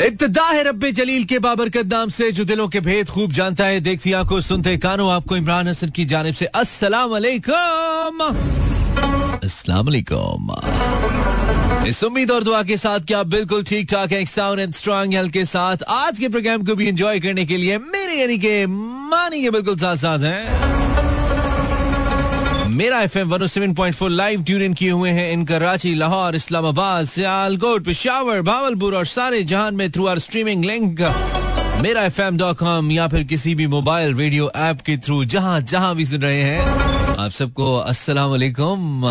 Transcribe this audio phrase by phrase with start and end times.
[0.00, 3.80] इब्तदा है रब्बे जलील के बाबरकत नाम से, जो दिलों के भेद खूब जानता है।
[3.80, 8.20] देखती आँखों, सुनते कानों। आपको इमरान हसन की जानब से अस्सलाम वालेकुम
[9.44, 10.48] अस्सलाम वालेकुम
[11.88, 15.32] इस उम्मीद और दुआ के साथ क्या बिल्कुल ठीक ठाक है साउंड एंड स्ट्रॉन्ग हेल्थ
[15.32, 19.42] के साथ। आज के प्रोग्राम को भी एंजॉय करने के लिए मेरे यानी के मानी
[19.42, 20.79] के बिल्कुल साथ साथ हैं।
[22.80, 26.34] Mera F M one seven point four live tune किए हुए हैं इन कराची, लाहौर,
[26.34, 31.00] इस्लामाबाद, सियालकोट, पिशावर, भावलपुर और सारे जहान में through our streaming link
[31.82, 35.60] Mera F M dot com या फिर किसी भी मोबाइल रेडियो ऐप के थ्रू जहाँ
[35.60, 36.60] जहाँ भी सुन रहे हैं।
[37.16, 39.02] आप सबको अस्सलाम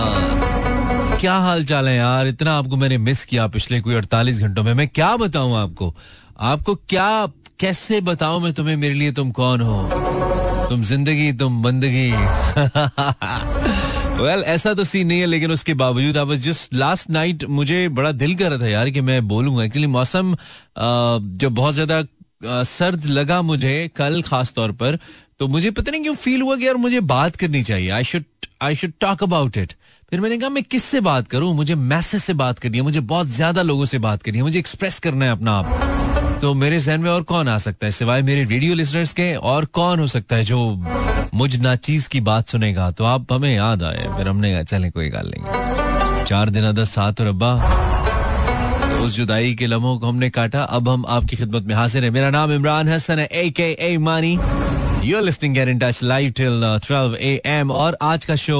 [1.20, 2.28] क्या हाल चाल है यार?
[2.28, 5.96] इतना आपको मैंने मिस किया पिछले कोई अड़तालीस घंटों में। मैं क्या बताऊँ आपको?
[6.40, 7.28] आपको क्या,
[7.60, 8.76] कैसे बताऊँ मैं तुम्हें?
[8.76, 9.90] मेरे लिए तुम कौन हो?
[10.70, 12.12] तुम ज़िंदगी तुम बंदगी।
[14.18, 17.44] वेल well, ऐसा तो सीन नहीं है लेकिन उसके बावजूद I was just last night
[17.52, 20.36] मुझे बड़ा दिल कर रहा था यार कि मैं बोलूँगा। एक्चुअली मौसम
[20.78, 22.04] जो बहुत ज़्यादा
[22.66, 25.00] सर्द लगा मुझे कल खास तौर पर
[25.40, 28.24] तो मुझे पता नहीं क्यों फील हुआ कि यार मुझे बात करनी चाहिए। I should
[28.64, 29.74] I should talk about it
[30.12, 31.54] फिर मैंने कहा मैं किससे बात करूँ?
[31.56, 34.60] मुझे मैसेज से बात करनी है। मुझे बहुत ज़्यादा लोगों से बात करनी है। मुझे
[34.60, 37.92] एक्सप्रेस करना है अपना आप। तो मेरे जहन में और कौन आ सकता है?
[37.92, 40.60] सिवाय मेरे रेडियो लिसनर्स के, और कौन हो सकता है जो
[41.34, 42.90] मुझ ना चीज़ की बात सुनेगा?
[42.92, 46.86] तो आप हमें याद आए, फिर हमने कहा, चले, कोई गाल नहीं। चार दिन अदर
[46.86, 47.54] सात और अब्बा,
[49.04, 52.30] उस जुदाई के लम्हों को हमने काटा, अब हम आपकी खिदमत में हाजिर है। मेरा
[52.30, 54.38] नाम इमरान हसन है A K A Mani
[55.04, 55.58] you are listening
[56.04, 58.60] live till twelve A M और आज का शो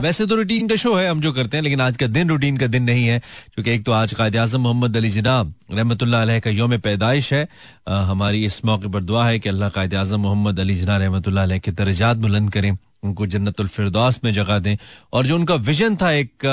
[0.00, 2.56] वैसे तो रूटीन का शो है हम जो करते हैं लेकिन आज का दिन रूटीन
[2.56, 3.18] का दिन नहीं है
[3.54, 5.98] क्योंकि एक तो आज कायद आज़म मोहम्मद अली जनाब रहमत
[6.44, 7.48] का योम पैदाइश है।
[7.88, 11.24] आ, हमारी इस मौके पर दुआ है कि अल्लाह कायद आज़म मोहम्मद अली जना रहमत
[11.64, 12.70] के दर्जात बुलंद करें
[13.04, 14.76] उनको जन्नतुल फिरदौस में जगह दें।
[15.12, 16.46] और जो उनका विजन था एक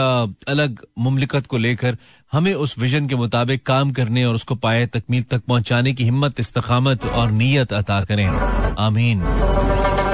[0.47, 1.97] अलग मुमलिकत को लेकर
[2.31, 6.39] हमें उस विजन के मुताबिक काम करने और उसको पाए तकमील तक पहुँचाने की हिम्मत
[6.39, 8.27] इस्तकामत और नीयत अता करें।
[8.79, 9.23] आमीन।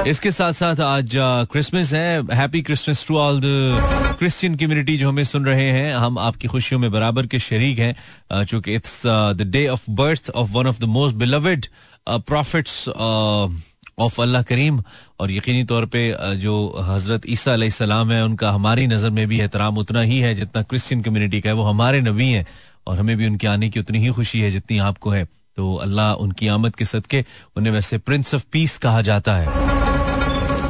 [0.06, 1.10] इसके साथ साथ आज
[1.52, 6.18] क्रिसमस है। Happy Christmas to all the Christian community जो हमें सुन रहे हैं। हम
[6.18, 10.66] आपकी खुशियों में बराबर के शरीक हैं। चूँकि it's the day of birth of one
[10.66, 11.66] of the most beloved
[12.06, 14.82] prophets of अल्लाह करीम
[15.20, 16.02] और यकीनी तौर पे
[16.36, 16.54] जो
[16.86, 21.02] हज़रत ईसा सलाम है, उनका हमारी नज़र में भी एहतराम उतना ही है जितना क्रिश्चियन
[21.02, 22.46] कम्युनिटी का है। वो हमारे नबी हैं
[22.86, 25.24] और हमें भी उनके आने की उतनी ही खुशी है जितनी आपको है।
[25.56, 27.24] तो अल्लाह उनकी आमद के सदके,
[27.56, 29.78] उन्हें वैसे प्रिंस ऑफ़ पीस कहा जाता है।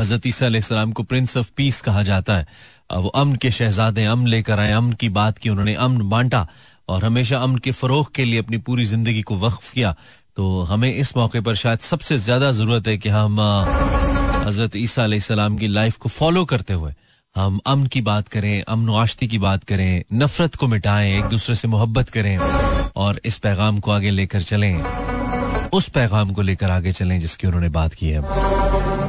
[0.01, 2.47] हज़रत ईसीम को प्रिंस ऑफ़ पीस कहा जाता है।
[2.93, 6.47] वो अमन के शहजादे अमन लेकर आए, अमन की बात की उन्होंने, अमन बांटा
[6.89, 9.95] और हमेशा अमन के फरोख के लिए अपनी पूरी ज़िंदगी को वक्फ किया।
[10.37, 13.41] तो हमें इस मौके पर शायद सबसे ज़्यादा ज़रूरत है कि हम
[14.47, 16.93] हज़रत ईसा सलाम की लाइफ को फॉलो करते हुए
[17.37, 21.55] हम अमन की बात करें, अमन आश्ती की बात करें, नफरत को मिटाएँ, एक दूसरे
[21.55, 22.39] से मोहब्बत करें
[22.97, 24.83] और इस पैगाम को आगे लेकर चलें।
[25.71, 28.90] उस पैगाम को लेकर आगे चलें जिसकी उन्होंने बात की है।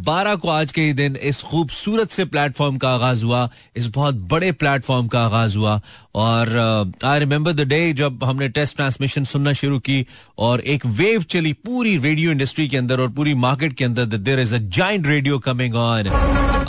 [0.00, 4.14] 2012 को आज के ही दिन इस खूबसूरत से प्लेटफॉर्म का आगाज़ हुआ, इस बहुत
[4.30, 5.80] बड़े प्लेटफॉर्म का आगाज़ हुआ।
[6.14, 6.48] और
[7.04, 10.04] आई रिमेम्बर द डे जब हमने टेस्ट ट्रांसमिशन सुनना शुरू की
[10.38, 14.40] और एक वेव चली पूरी रेडियो इंडस्ट्री के अंदर और पूरी मार्केट के अंदर there
[14.40, 16.08] is a giant radio coming on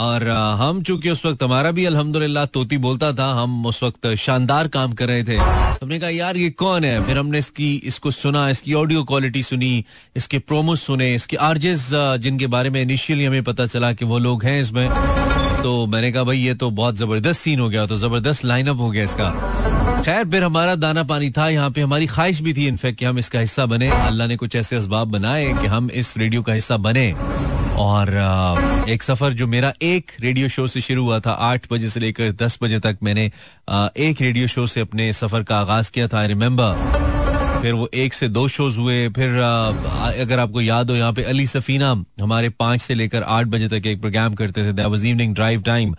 [0.02, 0.28] और
[0.60, 4.94] हम चूँकि उस वक्त हमारा भी अल्हम्दुलिल्लाह तोती बोलता था, हम उस वक्त शानदार काम
[4.94, 7.06] कर रहे थे। हमने कहा, यार, ये कौन है?
[7.06, 9.84] फिर हमने इसकी, इसको सुना, इसकी ऑडियो क्वालिटी सुनी,
[10.16, 14.44] इसके प्रोमो सुने, इसके आर्जेस जिनके बारे में इनिशियली हमें पता चला कि वो लोग
[14.44, 14.88] हैं इसमें।
[15.64, 18.90] तो मैंने कहा, भाई, ये तो बहुत ज़बरदस्त सीन हो गया तो ज़बरदस्त लाइनअप हो
[18.92, 19.30] गया इसका।
[20.06, 23.20] खैर, फिर हमारा दाना पानी था, यहाँ पे हमारी ख्वाहिश भी थी, इनफेक्ट, कि हम
[23.20, 26.78] इसका हिस्सा बने। अल्लाह ने कुछ ऐसे इसबाब बनाए कि हम इस रेडियो का हिस्सा
[26.80, 27.14] बने।
[27.78, 28.10] और
[28.90, 32.32] एक सफ़र जो मेरा एक रेडियो शो से शुरू हुआ था, आठ बजे से लेकर
[32.42, 33.26] दस बजे तक मैंने
[34.00, 37.21] एक रेडियो शो से अपने सफ़र का आगाज़ किया था आई रिमेम्बर
[37.62, 39.36] फिर वो एक से दो शोज़ हुए फिर
[40.22, 41.92] अगर आपको याद हो यहाँ पे अली सफीना
[42.22, 45.96] हमारे पाँच से लेकर आठ बजे तक एक प्रोग्राम करते थे दैट इवनिंग ड्राइव टाइम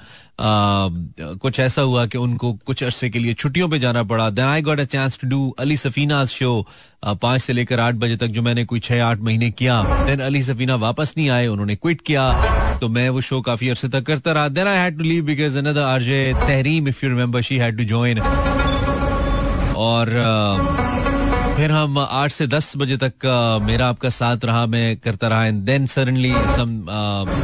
[1.43, 4.62] कुछ ऐसा हुआ कि उनको कुछ अरसे के लिए छुट्टियों पे जाना पड़ा। Then I
[4.62, 6.67] got a chance to do Ali Safina show
[7.05, 10.43] पाँच से लेकर आठ बजे तक जो मैंने कोई छह आठ महीने किया। देन अली
[10.43, 14.32] सफीना वापस नहीं आए उन्होंने क्विट किया। तो मैं वो शो काफ़ी अरसे तक करता
[14.32, 17.79] रहा। Then I had to leave because another RJ Tehreem if you remember she had
[17.79, 18.20] to join
[19.79, 21.12] और uh,
[21.62, 23.25] फिर हम आठ से दस बजे तक
[23.62, 26.70] मेरा आपका साथ रहा मैं करता रहा and then suddenly some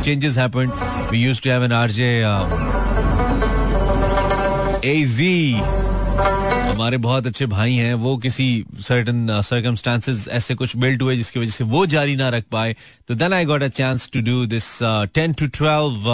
[0.05, 0.73] changes happened
[1.11, 2.09] we used to have an RJ
[4.91, 8.49] AG हमारे बहुत अच्छे भाई हैं वो किसी
[8.89, 12.75] सर्टन सर्कमस्टांसेस ऐसे कुछ बिल्ट हुए जिसकी वजह से वो जारी ना रख पाए।
[13.09, 14.79] तो then I got a chance to do this
[15.15, 16.11] ten to twelve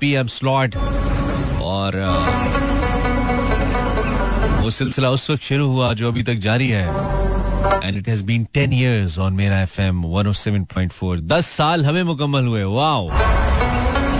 [0.00, 2.66] PM slot और uh,
[4.62, 6.86] वो सिलसिला उस वक्त शुरू हुआ जो अभी तक जारी है।
[7.84, 11.46] And it has been ten years on Mera F M one seven point four दस
[11.46, 13.08] साल हमें मुकम्मल हुए। वाओ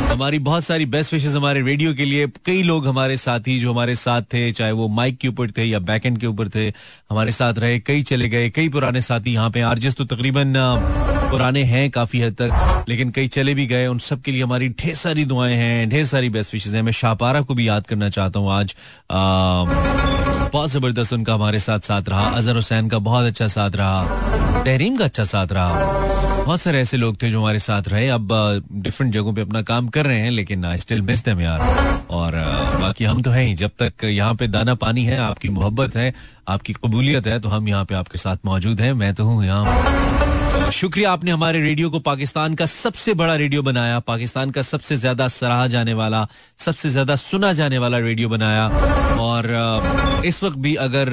[0.08, 3.94] हमारी बहुत सारी बेस्ट विशेष हमारे रेडियो के लिए। कई लोग हमारे साथी जो हमारे
[3.96, 6.66] साथ थे, चाहे वो माइक के ऊपर थे या बैक एंड के ऊपर थे,
[7.10, 10.54] हमारे साथ रहे, कई चले गए, कई पुराने साथी यहाँ पे आरजेस तो तकरीबन
[11.30, 14.68] पुराने हैं काफ़ी हद तक, लेकिन कई चले भी गए। उन सब के लिए हमारी
[14.80, 18.08] ढेर सारी दुआएँ हैं, ढेर सारी बेस्ट विशेष हैं। मैं शाहपारा को भी याद करना
[18.08, 18.74] चाहता हूँ आज।
[20.52, 24.96] बहुत ज़बरदस्त उनका हमारे साथ साथ रहा। अजहर हुसैन का बहुत अच्छा साथ रहा। तहरीम
[24.96, 28.28] का अच्छा साथ रहा। बहुत सारे ऐसे लोग थे जो हमारे साथ रहे। अब
[28.72, 31.60] डिफरेंट जगहों पे अपना काम कर रहे हैं, लेकिन आई स्टिल मिस देम यार।
[32.10, 32.32] और
[32.80, 36.12] बाकी हम तो हैं ही। जब तक यहाँ पे दाना पानी है, आपकी मोहब्बत है,
[36.48, 40.47] आपकी कबूलियत है तो हम यहाँ पे आपके साथ मौजूद हैं। मैं तो हूँ यहाँ।
[40.72, 45.28] शुक्रिया, आपने हमारे रेडियो को पाकिस्तान का सबसे बड़ा रेडियो बनाया, पाकिस्तान का सबसे ज़्यादा
[45.28, 46.26] सराहा जाने वाला,
[46.58, 48.66] सबसे ज़्यादा सुना जाने वाला रेडियो बनाया।
[49.20, 51.08] और इस वक्त भी अगर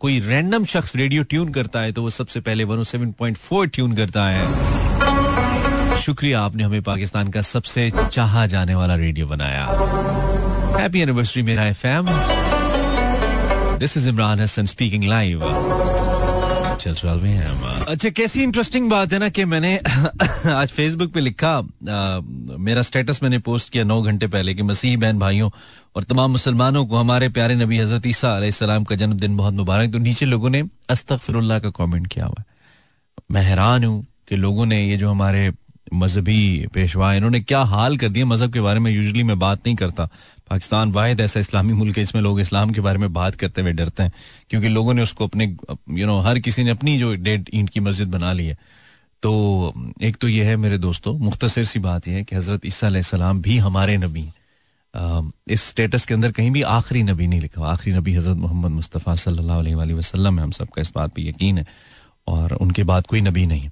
[0.00, 5.96] कोई रैंडम शख्स रेडियो ट्यून करता है तो वो सबसे पहले 107.4 ट्यून करता है।
[5.96, 9.64] शुक्रिया, आपने हमें पाकिस्तान का सबसे चाहा जाने वाला रेडियो बनाया।
[10.80, 12.06] Happy anniversary Mera FM
[13.78, 15.44] this is Imran Hasan speaking live
[16.84, 19.78] चल चल रहे हैं अच्छा कैसी इंटरेस्टिंग बात है ना कि मैंने
[20.50, 22.20] आज फेसबुक पे लिखा आ,
[22.58, 25.50] मेरा स्टेटस मैंने पोस्ट किया नौ घंटे पहले कि मसीह बहन भाइयों
[25.96, 30.26] और तमाम मुसलमानों को हमारे प्यारे नबी हज़रत ईसा का जन्मदिन बहुत मुबारक तो नीचे
[30.26, 32.42] लोगों ने अस्तफिर का कॉमेंट किया हुआ
[33.30, 35.52] मैं हैरान हूँ कि लोगों ने ये जो हमारे
[35.94, 38.26] मजहबी पेशवा इन्होंने क्या हाल कर दिया?
[38.26, 40.08] मज़हब के बारे में यूजली मैं बात नहीं करता।
[40.50, 43.72] पाकिस्तान वाहिद ऐसा इस्लामी मुल्क है, इसमें लोग इस्लाम के बारे में बात करते हुए
[43.72, 44.12] डरते हैं,
[44.50, 45.44] क्योंकि लोगों ने उसको अपने
[45.90, 48.56] यू नो हर किसी ने अपनी जो डेड ईंट की मस्जिद बना ली है।
[49.22, 49.32] तो
[50.02, 53.56] एक तो यह है मेरे दोस्तों, मुख्तसर सी बात यह है कि हज़रत ईसा भी
[53.58, 54.28] हमारे नबी
[55.50, 59.14] इस स्टेटस के अंदर कहीं भी आखिरी नबी नहीं लिखा आखिरी नबी हज़रत मोहम्मद मुस्तफ़ा
[59.14, 61.66] सल्लल्लाहु अलैहि वसल्लम है, हम सबका इस बात पे यकीन है,
[62.26, 63.70] और उनके बाद कोई नबी नहीं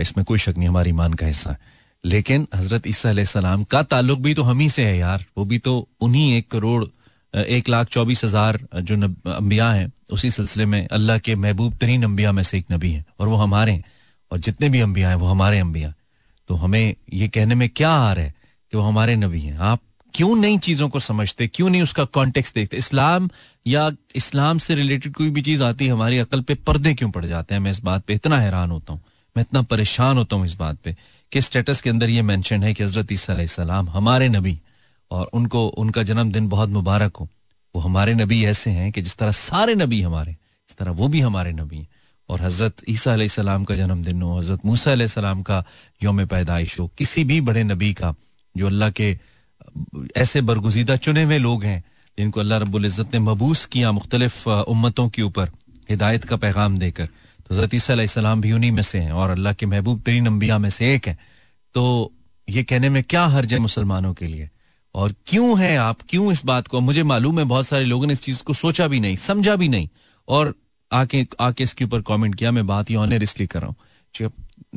[0.00, 1.69] इसमें कोई शक नहीं, हमारी ईमान का हिस्सा है।
[2.04, 5.88] लेकिन हज़रत ईसा का ताल्लुक भी तो हम ही से है यार। वो भी तो
[6.00, 6.84] उन्हीं एक करोड़,
[7.34, 8.96] एक लाख चौबीस हज़ार जो
[9.32, 13.04] अम्बिया हैं, उसी सिलसिले में अल्लाह के महबूब तरीन अम्बिया में से एक नबी है,
[13.20, 13.84] और वो हमारे हैं।
[14.30, 15.92] और जितने भी अम्बिया हैं, वो हमारे अम्बिया
[16.48, 18.34] तो हमें ये कहने में क्या आ रहा है
[18.72, 19.56] कि वो हमारे नबी हैं?
[19.58, 19.80] आप
[20.14, 21.46] क्यों नई चीज़ों को समझते?
[21.48, 22.76] क्यों नहीं उसका कॉन्टेक्स्ट देखते?
[22.76, 23.28] इस्लाम
[23.66, 27.24] या इस्लाम से रिलेटेड कोई भी चीज़ आती है, हमारी अकल पे पर्दे क्यों पड़
[27.26, 27.60] जाते हैं?
[27.60, 29.00] मैं इस बात पे इतना हैरान होता हूँ।
[29.36, 30.96] मैं इतना परेशान होता हूँ इस बात पे।
[31.32, 34.58] कि स्टेटस के अंदर ये मेंशन है कि हज़रत ईसीम हमारे नबी
[35.10, 37.28] और उनको, उनका जन्मदिन बहुत मुबारक हो।
[37.74, 40.36] वो हमारे नबी ऐसे हैं कि जिस तरह सारे नबी हमारे,
[40.70, 41.88] इस तरह वो भी हमारे नबी हैं।
[42.28, 45.64] और हज़रत ईसा सलाम का जन्मदिन हो, हज़रत मूसा सलाम का
[46.02, 48.14] योम पैदाइश हो, किसी भी बड़े नबी का,
[48.54, 49.16] जो अल्लाह के,
[50.16, 51.82] ऐसे बरगुजीदा चुने हुए लोग हैं,
[52.18, 55.50] जिनको अल्लाह रब्बुल इज़्ज़त ने मबूस किया मुख्तलिफ़, उम्मतों के ऊपर
[55.90, 57.08] हिदायत का पैगाम देकर।
[57.50, 60.94] हज़रत ईसीम भी उन्हीं में से हैं और अल्लाह के महबूब तरीन अम्बिया में से
[60.94, 61.18] एक है।
[61.74, 62.12] तो
[62.48, 64.48] ये कहने में क्या हर्ज है मुसलमानों के लिए?
[64.94, 65.98] और क्यों है आप?
[66.08, 66.80] क्यों इस बात को?
[66.80, 69.68] मुझे मालूम है बहुत सारे लोगों ने इस चीज़ को सोचा भी नहीं, समझा भी
[69.68, 69.88] नहीं।
[70.28, 70.54] और
[70.90, 74.30] आके आके इसके ऊपर कमेंट किया, मैं बात ही ऑनर इसलिए कर रहा हूँ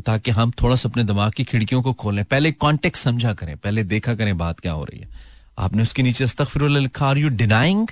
[0.05, 3.83] ताकि हम थोड़ा सा अपने दिमाग की खिड़कियों को खोलें पहले कॉन्टेक्ट समझा करें, पहले
[3.85, 5.09] देखा करें बात क्या हो रही है।
[5.57, 6.25] आपने उसके नीचे
[6.69, 7.87] लिखा are you denying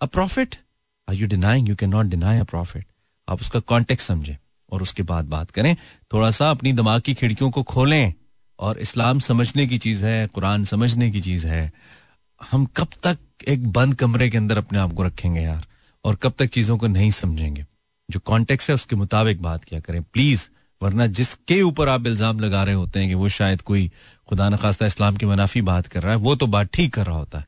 [0.00, 0.56] a profit
[1.08, 2.86] are you denying you can not deny a profit
[3.28, 4.36] आप उसका कॉन्टेक्ट समझें
[4.72, 5.76] और उसके बाद बात करें।
[6.12, 8.12] थोड़ा सा अपनी दिमाग की खिड़कियों को खोलें
[8.58, 11.72] और इस्लाम समझने की चीज़ है, कुरान समझने की चीज़ है।
[12.50, 15.66] हम कब तक एक बंद कमरे के अंदर अपने आप को रखेंगे यार?
[16.04, 17.66] और कब तक चीज़ों को नहीं समझेंगे?
[18.10, 20.48] जो कॉन्टेक्ट है, उसके मुताबिक बात किया करें। प्लीज़
[20.82, 23.90] वरना जिसके ऊपर आप इल्ज़ाम लगा रहे होते हैं कि वो शायद कोई
[24.28, 27.06] खुदा न खास्ता इस्लाम की मुनाफी बात कर रहा है, वो तो बात ठीक कर
[27.06, 27.46] रहा होता है।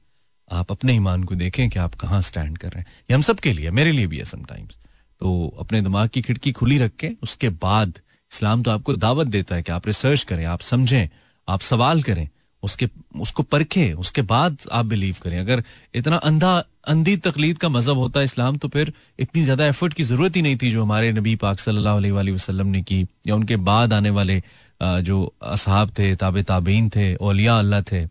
[0.52, 3.52] आप अपने ईमान को देखें कि आप कहाँ स्टैंड कर रहे हैं। ये हम सबके
[3.52, 4.78] लिए, मेरे लिए भी है समटाइम्स
[5.20, 7.98] तो अपने दिमाग की खिड़की खुली रख के उसके बाद
[8.32, 11.08] इस्लाम तो आपको दावत देता है कि आप रिसर्च करें, आप समझें,
[11.48, 12.28] आप सवाल करें,
[12.62, 12.88] उसके,
[13.20, 15.62] उसको परखें, उसके बाद आप बिलीव करें। अगर
[15.94, 16.52] इतना अंधा,
[16.84, 20.42] अंधी तकलीद का मज़हब होता है इस्लाम तो फिर इतनी ज़्यादा एफर्ट की ज़रूरत ही
[20.42, 24.10] नहीं थी जो हमारे नबी पाक सल्लल्लाहु अलैहि वसल्लम ने की, या उनके बाद आने
[24.10, 24.42] वाले
[24.80, 28.02] जो असहाब थे, ताबे ताबीन थे ओलिया अल्लाह थे,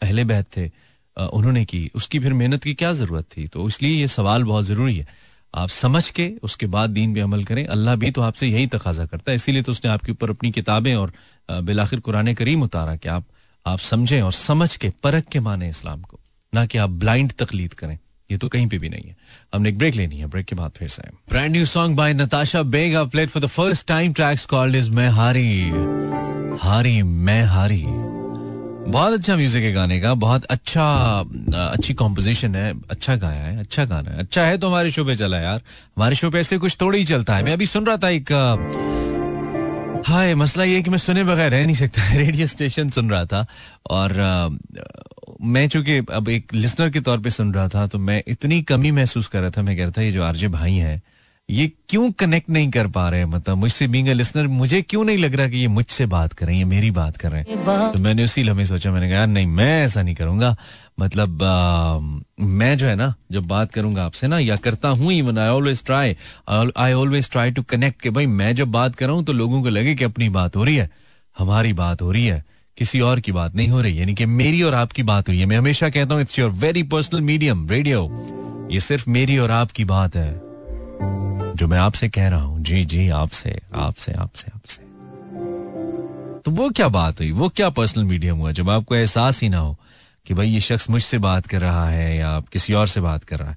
[0.00, 0.70] अहले बैत थे
[1.16, 3.46] उन्होंने की। उसकी फिर मेहनत की क्या ज़रूरत थी?
[3.46, 5.06] तो इसलिए ये सवाल बहुत ज़रूरी है।
[5.54, 9.06] आप समझ के उसके बाद दीन पे अमल करें। अल्लाह भी तो आपसे यही तकाजा
[9.06, 11.12] करता है। इसीलिए तो उसने आपके ऊपर अपनी किताबें और
[11.48, 13.24] बिलाखिर कुरान करीम उतारा कि आप
[13.66, 16.20] आप समझें और समझ के परख के माने इस्लाम को,
[16.52, 17.98] ना कि आप ब्लाइंड तकलीद करें।
[18.30, 19.16] ये तो कहीं पे भी नहीं है।
[19.54, 22.62] हमने एक ब्रेक लेनी है। ब्रेक के बाद फिर से। Brand new song by Natasha
[22.64, 25.48] Baig played for the first time tracks called is मैं हारी
[26.62, 27.82] हारी मैं हारी
[28.88, 30.84] बहुत अच्छा म्यूज़िक है गाने का बहुत अच्छा
[31.62, 35.16] अच्छी कॉम्पोजिशन है अच्छा गाया है अच्छा गाना है। अच्छा है तो हमारे शो पे
[35.16, 35.60] चला यार।
[35.96, 38.32] हमारे शो पे ऐसे कुछ थोड़ी ही चलता है। मैं अभी सुन रहा था एक
[40.06, 43.46] हाय मसला ये कि मैं सुने बगैर रह नहीं सकता। रेडियो स्टेशन सुन रहा था
[43.90, 44.48] और आ,
[45.42, 48.90] मैं चूँकि अब एक लिसनर के तौर पे सुन रहा था तो मैं इतनी कमी
[48.90, 51.00] महसूस कर रहा था। मैं कह रहा था ये जो आरजे भाई हैं
[51.48, 53.26] ये क्यों कनेक्ट नहीं कर पा रहे हैं?
[53.26, 56.54] मतलब मुझसे बींग लिसनर मुझे क्यों नहीं लग रहा कि ये मुझसे बात कर रहे
[56.54, 57.92] हैं ये मेरी बात कर रहे हैं?
[57.92, 60.56] तो मैंने उसी लम्हे सोचा मैंने कहा नहीं मैं ऐसा नहीं करूँगा।
[61.00, 61.98] मतलब आ,
[62.40, 65.84] मैं जो है ना जब बात करूँगा आपसे ना या करता हूँ even I always
[65.84, 66.16] try
[66.48, 69.62] I always try to connect के भाई मैं जब बात कर रहा हूँ तो लोगों
[69.62, 70.90] को लगे कि अपनी बात हो रही है
[71.38, 72.44] हमारी बात हो रही है
[72.78, 75.46] किसी और की बात नहीं हो रही यानी कि मेरी और आपकी बात हुई है।
[75.46, 79.84] मैं हमेशा कहता हूँ it's your very personal medium radio ये सिर्फ़ मेरी और आपकी
[79.84, 80.47] बात है।
[81.00, 84.82] जो मैं आपसे कह रहा हूँ जी जी आपसे आपसे आपसे आपसे।
[86.40, 87.30] तो वो क्या बात हुई?
[87.32, 88.52] वो क्या पर्सनल मीडियम हुआ?
[88.52, 89.76] जब आपको एहसास ही ना हो
[90.26, 93.24] कि भाई ये शख्स मुझसे बात कर रहा है या आप किसी और से बात
[93.24, 93.56] कर रहा है।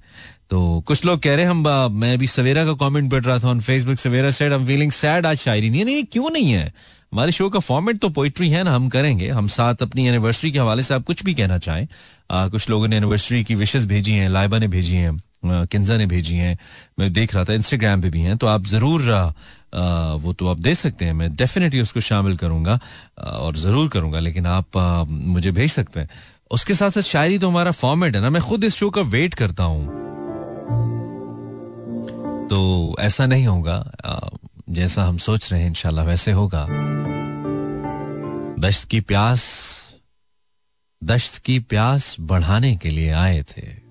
[0.50, 3.48] तो कुछ लोग कह रहे हैं हम मैं अभी सवेरा का कमेंट पढ़ रहा था
[3.48, 6.72] on Facebook Savera said I feeling sad आज शायरी नहीं नहीं क्यों नहीं है?
[7.12, 10.58] हमारे शो का फॉर्मेट तो पोइट्री है ना हम करेंगे। हम साथ अपनी एनिवर्सरी के
[10.58, 11.86] हवाले से आप कुछ भी कहना चाहें।
[12.30, 16.06] आ, कुछ लोगों ने एनिवर्सरी की विशेष भेजी हैं लाइबा ने भेजी हैं। किन्जा ने
[16.06, 16.58] भेजी हैं,
[16.98, 19.00] मैं देख रहा था इंस्टाग्राम पे भी हैं तो आप ज़रूर
[20.22, 22.78] वो तो आप दे सकते हैं, मैं डेफिनेटली उसको शामिल करूँगा
[23.18, 24.76] और ज़रूर करूँगा, लेकिन आप
[25.08, 26.08] मुझे भेज सकते हैं।
[26.50, 29.34] उसके साथ साथ शायरी तो हमारा फॉर्मेट है ना, मैं खुद इस शो का वेट
[29.34, 30.00] करता हूँ।
[32.48, 33.84] तो ऐसा नहीं होगा
[34.70, 36.66] जैसा हम सोच रहे हैं, इंशाल्लाह वैसे होगा।
[38.60, 39.42] दश्त की प्यास
[41.02, 43.81] दश्त की प्यास बढ़ाने के लिए आए थे।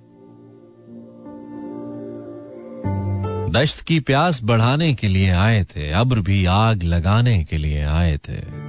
[3.52, 8.18] दश्त की प्यास बढ़ाने के लिए आए थे, अब्र भी आग लगाने के लिए आए
[8.18, 8.62] थे।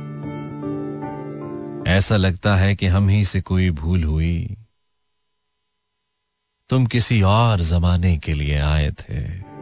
[1.90, 4.56] ऐसा लगता है कि हम ही से कोई भूल हुई।
[6.68, 9.52] तुम किसी और जमाने के लिए आए थे।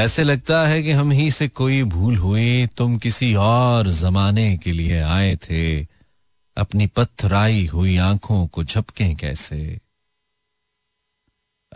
[0.00, 4.72] ऐसे लगता है कि हम ही से कोई भूल हुई, तुम किसी और जमाने के
[4.72, 5.93] लिए आए थे।
[6.56, 9.80] अपनी पत्थराई हुई आँखों को झपके कैसे?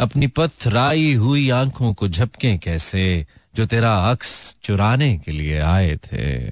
[0.00, 6.48] अपनी पत्थराई हुई आँखों को झपके कैसे जो तेरा अक्स चुराने के लिए आए थे?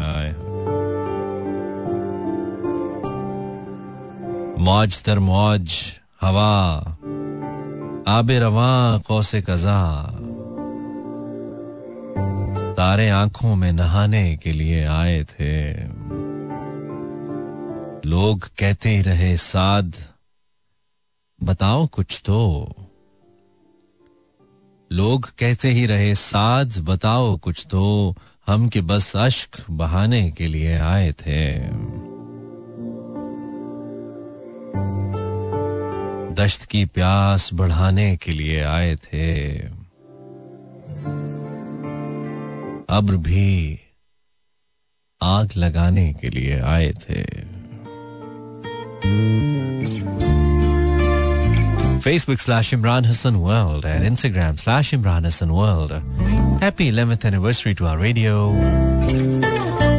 [0.00, 0.34] आए।
[4.62, 5.72] मौज तर मौज,
[6.20, 6.76] हवा,
[8.08, 10.04] आबे रवा, कौसे कजा।
[12.74, 15.74] तारे आँखों में नहाने के लिए आए थे।
[18.08, 19.96] लोग कहते ही रहे, साध,
[21.42, 22.72] बताओ कुछ तो।
[24.92, 28.14] लोग कहते ही रहे, साध, बताओ कुछ तो।
[28.46, 31.58] हम के बस अश्क बहाने के लिए आए थे।
[36.34, 39.58] दश्त की प्यास बढ़ाने के लिए आए थे।
[42.88, 43.80] अब्र भी
[45.22, 47.57] आग लगाने के लिए आए थे।
[52.00, 55.90] Facebook slash Imran Hassan World and Instagram slash Imran Hassan World.
[56.60, 58.52] Happy 11th anniversary to our radio.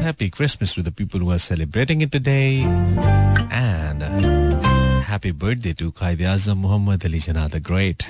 [0.02, 2.62] Happy Christmas to the people who are celebrating it today.
[3.52, 4.02] And
[5.04, 8.08] happy birthday to Qaid Azam Muhammad Ali Jinnah the Great.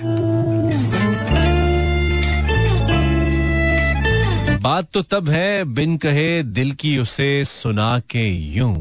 [4.62, 8.76] बात तो तब है बिन कहे दिल की उसे सुना के यूँ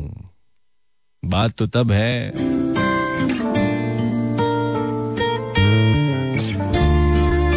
[1.24, 2.32] बात तो तब है।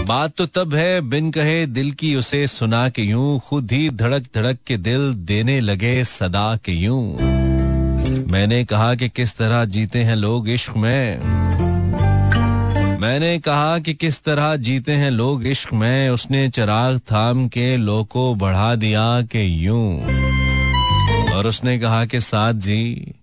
[0.05, 4.23] बात तो तब है, बिन कहे दिल की उसे सुना के यूँ, खुद ही धड़क
[4.35, 7.17] धड़क के दिल देने लगे सदा के यूँ।
[8.31, 11.19] मैंने कहा कि किस तरह जीते हैं लोग इश्क में।
[13.01, 18.03] मैंने कहा कि किस तरह जीते हैं लोग इश्क में, उसने चराग थाम के लो
[18.03, 20.03] को बढ़ा दिया के यूँ।
[21.33, 23.13] और उसने कहा कि साथ जी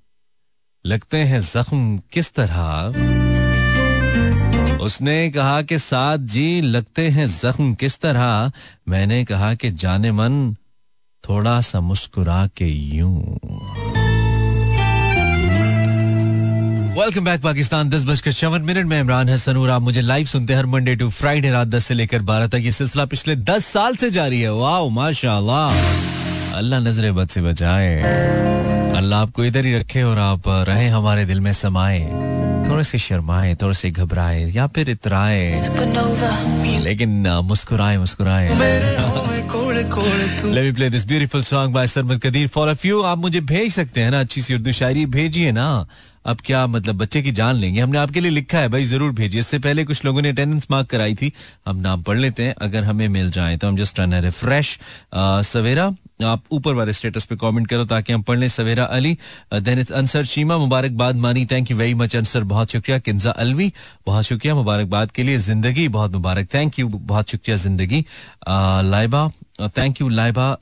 [0.89, 2.89] लगते हैं जख्म किस तरह?
[4.81, 8.53] उसने कहा कि साथ जी, लगते हैं जख्म किस तरह?
[8.89, 10.55] मैंने कहा कि जाने मन,
[11.29, 13.39] थोड़ा सा मुस्कुरा के यूँ।
[16.99, 20.53] वेलकम बैक पाकिस्तान, दस बजकर चौवन मिनट। में इमरान हसन और आप मुझे लाइव सुनते
[20.53, 23.67] हैं हर मंडे टू फ्राइडे रात दस से लेकर बारह तक। ये सिलसिला पिछले दस
[23.67, 25.39] साल से जारी है। वाह माशा
[26.59, 27.91] अल्लाह नज़र बद से बचाए।
[28.99, 32.01] अल्लाह आपको इधर ही रखे और आप रहे हमारे दिल में समाए।
[32.69, 35.45] थोड़े से शर्माए थोड़े से घबराए या फिर इतराए।
[36.85, 37.11] लेकिन
[37.45, 38.49] मुस्कुराए मुस्कुराए।
[40.49, 43.73] Let me play this beautiful song by Sarmad Kadir for a few आप मुझे भेज
[43.73, 45.69] सकते हैं ना अच्छी सी उर्दू शायरी। भेजिए ना।
[46.25, 47.81] अब क्या मतलब बच्चे की जान लेंगे?
[47.81, 50.89] हमने आपके लिए लिखा है, भाई, ज़रूर भेजिए। इससे पहले कुछ लोगों ने अटेंडेंस मार्क
[50.91, 51.33] कराई थी,
[51.67, 54.79] हम नाम पढ़ लेते हैं। अगर हमें मिल जाए तो हम जस्ट रन रिफ्रेश
[55.15, 55.91] सवेरा।
[56.25, 59.17] आप ऊपर वाले स्टेटस पे कमेंट करो ताकि हम पढ़ लें। सवेरा अली
[59.55, 61.45] देन इट्स अंसर चीमा मुबारकबाद Mani.
[61.47, 63.73] Thank you very much Ansar बहुत शुक्रिया। किन्जा अलवी,
[64.07, 68.05] बहुत शुक्रिया। मुबारकबाद के लिए ज़िंदगी बहुत मुबारक। थैंक यू बहुत शुक्रिया Zindagi.
[68.91, 70.57] Laiba thank you Laiba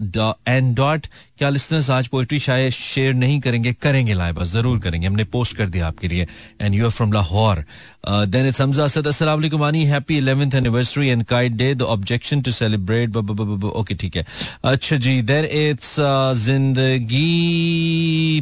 [0.48, 1.06] and dot
[1.38, 3.72] क्या लिसनर्स आज पोइट्री शायद शेयर नहीं करेंगे?
[3.72, 6.26] करेंगे लाइबा, ज़रूर करेंगे। हमने पोस्ट कर दिया आपके लिए।
[6.60, 7.64] And you are from Lahore
[8.08, 12.40] then it's Hamza Saad अस्सलाम वालेकुम आनी happy 11th anniversary and kite day the objection
[12.42, 14.25] to celebrate okay ठीक है।
[14.64, 15.94] अच्छा जी then it's
[16.44, 17.26] Zindagi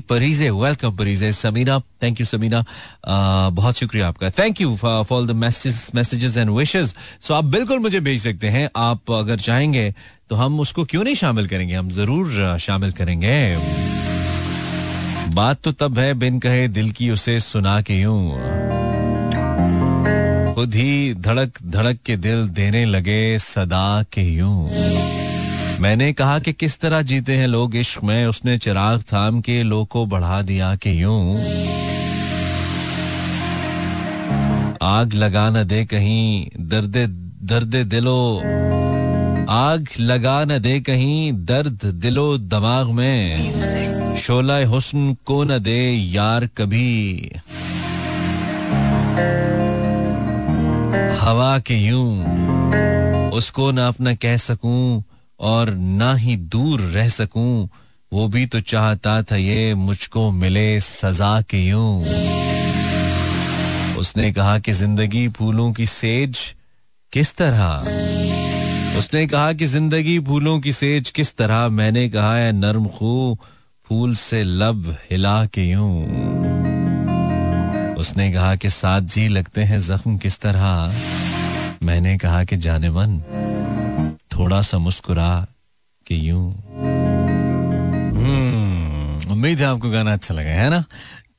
[0.08, 1.78] Pareeze welcome Pareeze, Samina.
[2.02, 2.64] Thank you Samina.
[3.06, 8.22] बहुत शुक्रिया आपका। Thank you for the messages and wishes so आप बिल्कुल मुझे भेज
[8.22, 9.94] सकते हैं। आप अगर चाहेंगे
[10.30, 11.74] तो हम उसको क्यों नहीं शामिल करेंगे?
[11.74, 13.56] हम ज़रूर शामिल करेंगे।
[15.34, 18.73] बात तो तब है, बिन कहे दिल की उसे सुना के यूँ।
[20.54, 24.70] खुद ही धड़क धड़क के दिल देने लगे, सदा के यूँ।
[25.80, 29.88] मैंने कहा कि किस तरह जीते हैं लोग इश्क में, उसने चिराग थाम के लोग
[29.88, 31.36] को बढ़ा दिया कि यूँ।
[34.82, 36.96] आग लगा न दे कहीं, दर्द
[37.42, 38.38] दर्द दिलो,
[39.50, 46.46] आग लगा न दे कहीं, दर्द दिलो दिमाग में। शोला हुस्न को न दे यार
[46.46, 47.30] कभी।
[51.20, 55.02] हवा के यूँ, उसको ना अपना कह सकूँ
[55.40, 57.68] और ना ही दूर रह सकूँ,
[58.12, 62.00] वो भी तो चाहता था ये मुझको मिले सजा के यूँ।
[63.98, 66.38] उसने कहा कि ज़िंदगी फूलों की सेज
[67.12, 67.90] किस तरह?
[68.98, 71.68] उसने कहा कि ज़िंदगी फूलों की सेज किस तरह?
[71.68, 73.38] मैंने कहा है नर्म खू,
[73.88, 76.43] फूल से लब हिला के यूँ।
[78.04, 80.64] उसने कहा कि साथ जी लगते हैं जख्म किस तरह?
[81.82, 83.12] मैंने कहा कि जाने मन
[84.32, 85.46] थोड़ा सा मुस्कुरा
[86.06, 86.44] के यूँ।
[88.14, 90.84] हम्म, उम्मीद है आपको गाना अच्छा लगा है ना?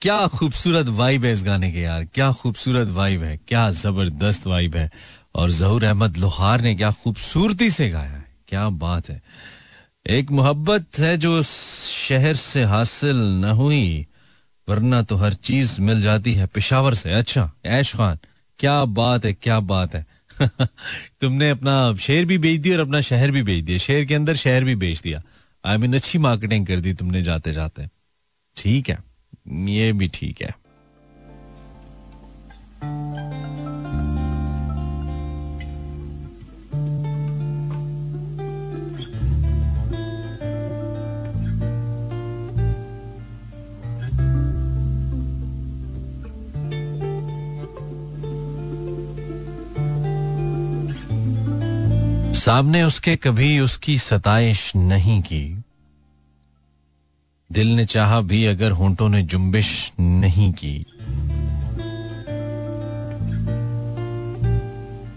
[0.01, 4.75] क्या खूबसूरत वाइब है इस गाने के यार क्या खूबसूरत वाइब है क्या ज़बरदस्त वाइब
[4.75, 4.89] है।
[5.35, 9.21] और जहूर अहमद लोहार ने क्या खूबसूरती से गाया है क्या बात है।
[10.09, 13.85] एक मोहब्बत है जो शहर से हासिल न हुई
[14.69, 18.19] वरना तो हर चीज़ मिल जाती है पिशावर से। अच्छा ऐश खान
[18.59, 20.05] क्या बात है क्या बात है।
[21.21, 24.35] तुमने अपना शेर भी बेच दिया और अपना शहर भी बेच दिया। शेर के अंदर
[24.35, 25.21] शहर भी बेच दिया।
[25.65, 27.87] आई I मीन mean, अच्छी मार्केटिंग कर दी तुमने जाते जाते
[28.57, 28.99] ठीक है
[29.49, 30.55] ये भी ठीक है।
[52.45, 55.63] सामने उसके कभी उसकी सताइश नहीं की।
[57.51, 60.85] दिल ने चाहा भी अगर होंठों ने जुम्बिश नहीं की।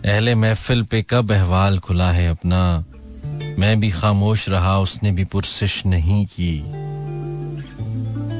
[0.05, 2.85] अहले महफिल पे कब अहवाल खुला है अपना?
[3.59, 6.59] मैं भी खामोश रहा, उसने भी पुरसिश नहीं की।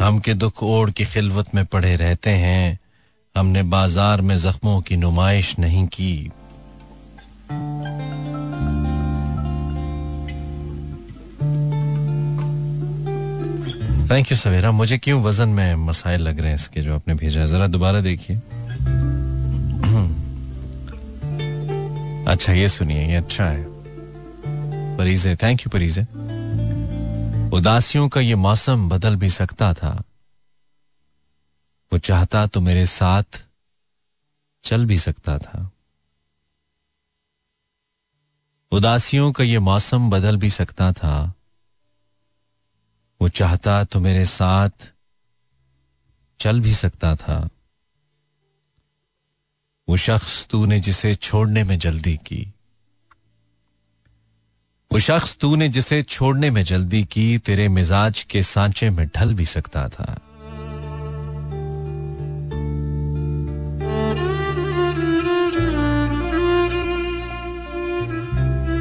[0.05, 2.79] हम के दुख ओढ़ की खिलवत में पड़े रहते हैं।
[3.37, 6.31] हमने बाज़ार में जख्मों की नुमाइश नहीं की।
[14.11, 17.41] थैंक यू सवेरा मुझे क्यों वज़न में मसाइल लग रहे हैं इसके जो आपने भेजा
[17.41, 17.47] है?
[17.47, 18.37] जरा दोबारा देखिए।
[22.33, 23.67] अच्छा ये सुनिए, ये अच्छा है।
[24.97, 26.03] परीजे थैंक यू परीजे।
[27.57, 30.03] उदासियों का ये मौसम बदल भी सकता था।
[31.93, 33.45] वो चाहता तो मेरे साथ
[34.63, 35.71] चल भी सकता था।
[38.73, 41.35] उदासियों का ये मौसम बदल भी सकता था।
[43.21, 44.93] वो चाहता तो मेरे साथ
[46.41, 47.49] चल भी सकता था।
[49.89, 52.53] वो शख्स तूने जिसे छोड़ने में जल्दी की।
[54.93, 59.47] वो शख्स तूने जिसे छोड़ने में जल्दी की, तेरे मिजाज के सांचे में ढल भी
[59.47, 60.21] सकता था।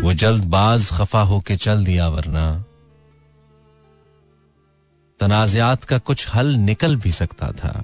[0.03, 2.63] वो जल्दबाज खफा होके चल दिया वरना।
[5.19, 7.83] तनाजात का कुछ हल निकल भी सकता था।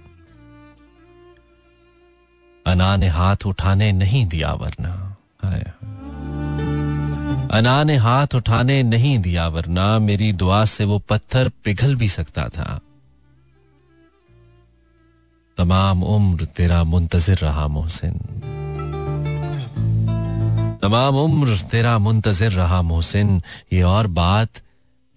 [2.68, 5.16] अना ने हाथ उठाने नहीं दिया वरना।
[7.54, 12.50] अना ने हाथ उठाने नहीं दिया वरना मेरी दुआ से वो पत्थर पिघल भी सकता
[12.50, 12.80] था।
[15.58, 18.20] तमाम उम्र तेरा मुंतजिर रहा मोहसिन।
[20.82, 23.42] तमाम उम्र तेरा मुंतजिर रहा मोहसिन।
[23.74, 24.50] ये और बात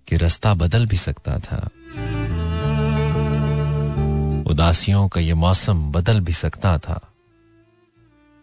[0.06, 1.68] कि रास्ता बदल भी सकता था।
[4.46, 7.00] उदासियों का ये मौसम बदल भी सकता था।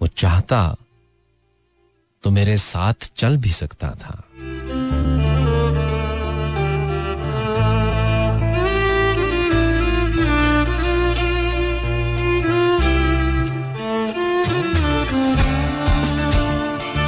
[0.01, 0.75] वो चाहता
[2.23, 4.23] तो मेरे साथ चल भी सकता था।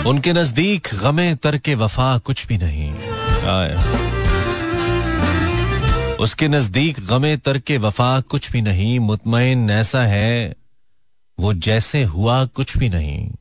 [0.09, 2.91] उनके नज़दीक गमे तर के वफा कुछ भी नहीं।
[3.47, 4.04] आया
[6.19, 10.55] उसके नज़दीक गमे तर के वफा कुछ भी नहीं मुतमैन ऐसा है,
[11.39, 13.31] वो जैसे हुआ कुछ भी नहीं।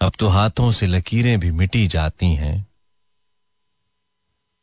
[0.00, 2.66] अब तो हाथों से लकीरें भी मिटी जाती हैं।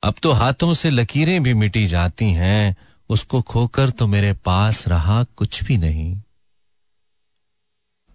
[0.04, 2.76] अब तो हाथों से लकीरें भी मिटी जाती हैं,
[3.10, 6.22] उसको खोकर तो मेरे पास रहा कुछ भी नहीं।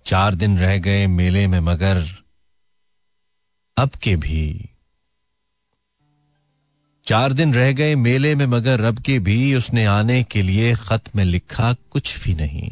[0.06, 2.06] चार दिन रह गए मेले में मगर,
[3.76, 4.70] अब के भी।
[7.06, 11.02] चार दिन रह गए मेले में, मगर रब के भी उसने आने के लिए खत
[11.16, 12.70] में लिखा कुछ भी नहीं।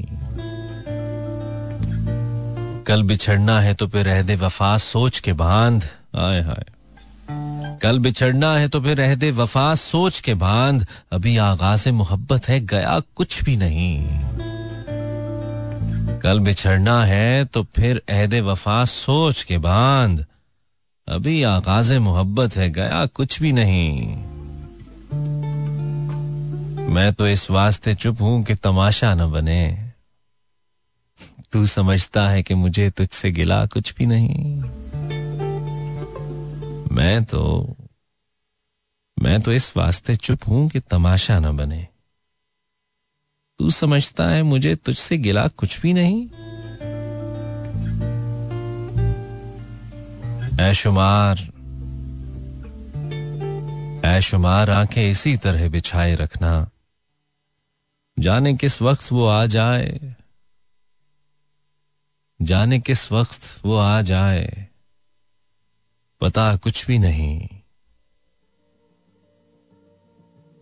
[2.84, 5.84] कल बिछड़ना है तो फिर रह दे वफा, सोच के बाँध।
[6.16, 6.64] आए हाय।
[7.82, 12.60] कल बिछड़ना है तो फिर रह दे वफा, सोच के बाँध। अभी आगाज़ मोहब्बत है,
[12.60, 14.08] गया कुछ भी नहीं।
[16.20, 20.24] कल बिछड़ना है तो फिर अहद वफा, सोच के बाँध।
[21.08, 24.16] अभी आगाज़ मोहब्बत है, गया कुछ भी नहीं।
[26.86, 29.92] मैं तो इस वास्ते चुप हूँ कि तमाशा न बने।
[31.52, 34.60] तू समझता है कि मुझे तुझसे गिला कुछ भी नहीं।
[36.92, 37.76] मैं तो
[39.22, 41.88] मैं तो इस वास्ते चुप हूँ कि तमाशा न बने।
[43.58, 46.28] तू समझता है मुझे तुझसे गिला कुछ भी नहीं।
[50.60, 51.38] ऐशुमार
[54.06, 56.70] ऐशुमार आँखें इसी तरह बिछाए रखना।
[58.18, 60.14] जाने किस वक्त वो आ जाए,
[62.40, 64.68] जाने किस वक्त वो आ जाए,
[66.20, 67.48] पता कुछ भी नहीं।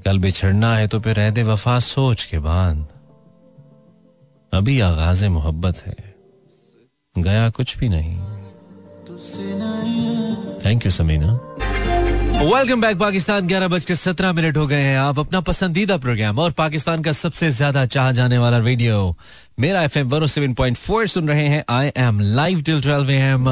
[0.00, 2.86] कल बिछड़ना है तो फिर रहदे वफा सोच के बाँध।
[4.52, 6.14] अभी आगाज़ मोहब्बत है,
[7.16, 8.39] गया कुछ भी नहीं।
[9.30, 11.38] Thank you Samina
[12.42, 16.38] welcome back Pakistan ग्यारह बज के सत्रह मिनट हो गए हैं। आप अपना पसंदीदा प्रोग्राम
[16.38, 19.16] और पाकिस्तान का सबसे ज़्यादा चाह जाने वाला radio
[19.60, 23.48] Mera F M seven point four सुन रहे हैं। I am live till twelve M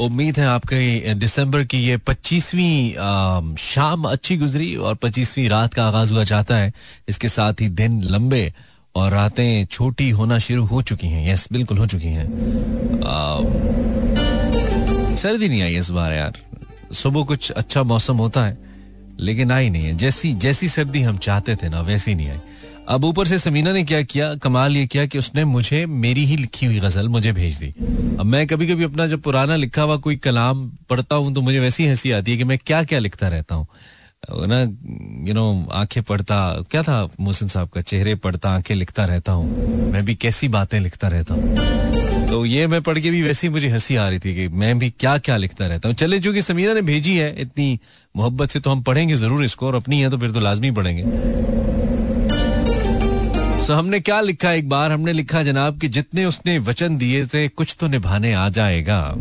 [0.00, 6.12] उम्मीद है आपके दिसंबर की ये पच्चीसवीं शाम अच्छी गुजरी और पच्चीसवीं रात का आगाज़
[6.14, 6.72] हुआ चाहता है।
[7.08, 8.52] इसके साथ ही दिन लंबे
[8.94, 12.26] और रातें छोटी होना शुरू हो चुकी हैं। यस बिल्कुल हो चुकी हैं।
[15.22, 16.38] सर्दी नहीं आई इस बार यार।
[16.94, 18.56] सुबह कुछ अच्छा मौसम होता है,
[19.20, 22.38] लेकिन आई नहीं है। जैसी जैसी सर्दी हम चाहते थे ना, वैसी नहीं आई।
[22.88, 26.36] अब ऊपर से समीना ने क्या किया, कमाल ये किया कि उसने मुझे, मेरी ही
[26.36, 27.68] लिखी हुई गज़ल मुझे भेज दी।
[28.20, 31.60] अब मैं कभी कभी अपना जब पुराना लिखा हुआ कोई कलाम पढ़ता हूँ तो मुझे
[31.60, 33.66] वैसी हँसी आती है कि मैं क्या क्या लिखता रहता हूँ।
[34.46, 34.60] ना
[35.28, 37.80] यू नो आँखें पढ़ता, क्या था मोहसिन साहब का?
[37.82, 42.66] चेहरे पढ़ता, आँखें लिखता रहता हूँ। मैं भी कैसी बातें लिखता रहता हूँ। तो ये
[42.66, 45.36] मैं पढ़ के भी वैसी मुझे हँसी आ रही थी कि मैं भी क्या क्या
[45.36, 47.80] लिखता रहता हूँ। चले, जो कि समीरा ने भेजी है, इतनी
[48.16, 51.02] मोहब्बत से तो हम पढ़ेंगे ज़रूर इसको, और अपनी है तो फिर तो लाजमी पढ़ेंगे।
[53.66, 54.92] सो हमने क्या लिखा एक बार?
[54.92, 59.14] हमने लिखा, जनाब, कि जितने उसने वचन दिए थे, कुछ तो निभाने आ जाएगा।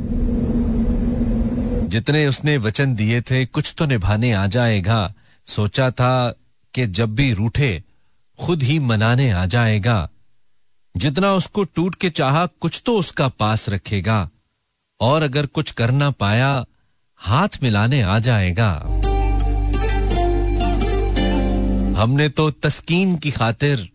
[1.87, 5.13] जितने उसने वचन दिए थे, कुछ तो निभाने आ जाएगा।
[5.47, 6.35] सोचा था
[6.73, 7.83] कि जब भी रूठे,
[8.39, 10.09] खुद ही मनाने आ जाएगा।
[10.97, 14.29] जितना उसको टूट के चाहा, कुछ तो उसका पास रखेगा।
[14.99, 16.65] और अगर कुछ कर ना पाया,
[17.17, 18.71] हाथ मिलाने आ जाएगा।
[22.01, 23.89] हमने तो तस्कीन की खातिर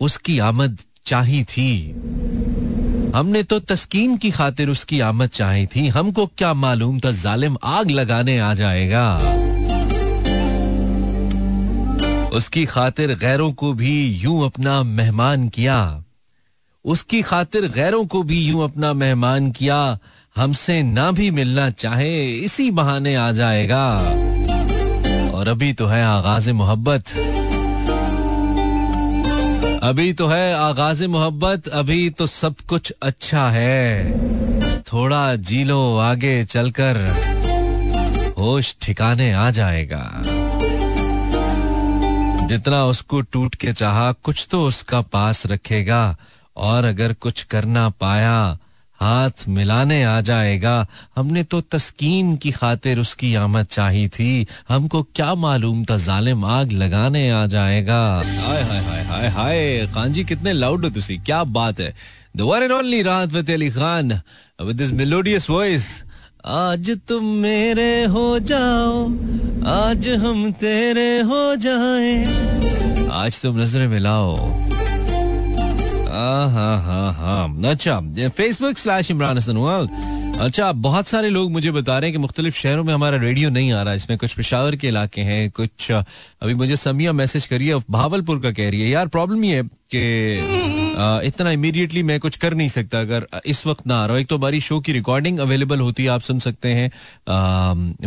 [0.00, 1.90] उसकी आमद चाही थी।
[3.14, 7.90] हमने तो तस्कीन की खातिर उसकी आमद चाही थी। हमको क्या मालूम था जालिम आग
[7.90, 9.18] लगाने आ जाएगा।
[12.28, 16.02] उसकी खातिर गैरों को भी यूँ अपना मेहमान किया।
[16.86, 19.98] उसकी खातिर गैरों को भी यूँ अपना मेहमान किया,
[20.36, 23.98] हमसे ना भी मिलना चाहे, इसी बहाने आ जाएगा।
[25.30, 27.04] और अभी तो है आगाज़ मोहब्बत।
[29.82, 34.12] अभी तो है आगाज़ मोहब्बत, अभी तो सब कुछ अच्छा है।
[34.80, 36.96] थोड़ा जी लो आगे चलकर
[38.38, 40.22] होश ठिकाने आ जाएगा।
[42.46, 46.16] जितना उसको टूट के चाहा, कुछ तो उसका पास रखेगा।
[46.56, 48.58] और अगर कुछ करना पाया,
[49.00, 55.34] हाथ मिलाने आ जाएगा। हमने तो तस्कीन की खातिर उसकी आमद चाही थी। हमको क्या
[55.36, 58.00] मालूम था जालिम आग लगाने आ जाएगा।
[58.38, 61.94] हाय हाय हाय हाय हाय खान जी कितने लाउड हो तुसी, क्या बात है।
[62.36, 64.20] The one and only Rahat Fateh Ali Khan
[64.60, 66.04] with this melodious voice
[66.46, 69.04] आज तुम मेरे हो जाओ,
[69.68, 74.36] आज हम तेरे हो जाए। आज तुम नज़र मिलाओ
[76.50, 78.00] हाँ हाँ हाँ अच्छा
[78.36, 82.56] Facebook slash Imran Hasan world अच्छा बहुत सारे लोग मुझे बता रहे हैं कि मुख्तलिफ़
[82.56, 85.90] शहरों में हमारा रेडियो नहीं आ रहा है इसमें कुछ पिशावर के इलाके हैं, कुछ,
[85.92, 89.62] अभी मुझे समिया मैसेज करी है भावलपुर का कह रही है, यार प्रॉब्लम ये
[89.94, 90.02] कि
[91.26, 94.28] इतना इमीडिएटली मैं कुछ कर नहीं सकता, अगर इस वक्त ना आ रहा हो। एक
[94.28, 96.90] तो हमारी शो की रिकॉर्डिंग अवेलेबल होती है, आप सुन सकते हैं।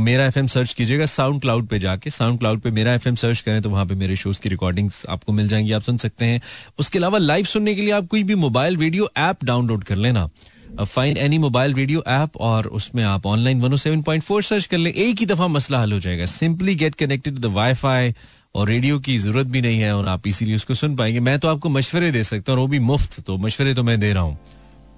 [0.02, 3.62] मेरा एफएम सर्च कीजिएगा साउंड क्लाउड पे जाके साउंड क्लाउड पे मेरा एफएम सर्च करें
[3.62, 6.42] तो वहाँ पे मेरे शोज़ की रिकॉर्डिंग्स आपको मिल जाएँगी, आप सुन सकते हैं।
[6.80, 10.30] उसके अलावा लाइव सुनने के लिए आप कोई भी मोबाइल वीडियो ऐप डाउनलोड कर लेना।
[10.82, 15.26] Find any mobile video app और उसमें आप ऑनलाइन 107.4 सर्च कर ले। एक ही
[15.26, 18.14] दफ़ा मसला हल हो जाएगा। Simply get connected the WiFi
[18.56, 21.48] और रेडियो की ज़रूरत भी नहीं है और आप इसीलिए उसको सुन पाएँगे। मैं तो
[21.48, 24.38] आपको मशवरे दे सकता हूँ वो भी मुफ़्त तो मशवरे तो मैं दे रहा हूँ।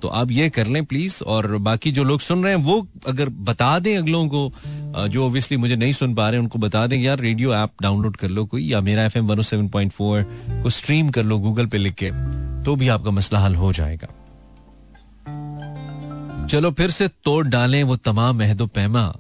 [0.02, 3.30] तो आप ये कर लें प्लीज़ और बाकी जो लोग सुन रहे हैं, वो अगर
[3.30, 7.20] बता दें अगलों को जो ओबियसली मुझे नहीं सुन पा रहे उनको बता दें, यार
[7.20, 9.28] रेडियो ऐप डाउनलोड कर लो कोई, या मेरा एफ़ एम
[10.62, 12.12] को स्ट्रीम कर लो गूगल पे लिख के
[12.64, 14.08] तो भी आपका मसला हल हो जाएगा।
[16.52, 19.14] चलो फिर से तोड़ डालें वो तमाम महदो पैमा।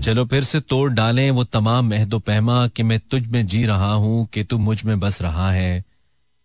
[0.00, 3.92] चलो फिर से तोड़ डालें वो तमाम महदो पैमा कि मैं तुझ में जी रहा
[3.92, 5.84] हूँ कि तू मुझमें बस रहा है।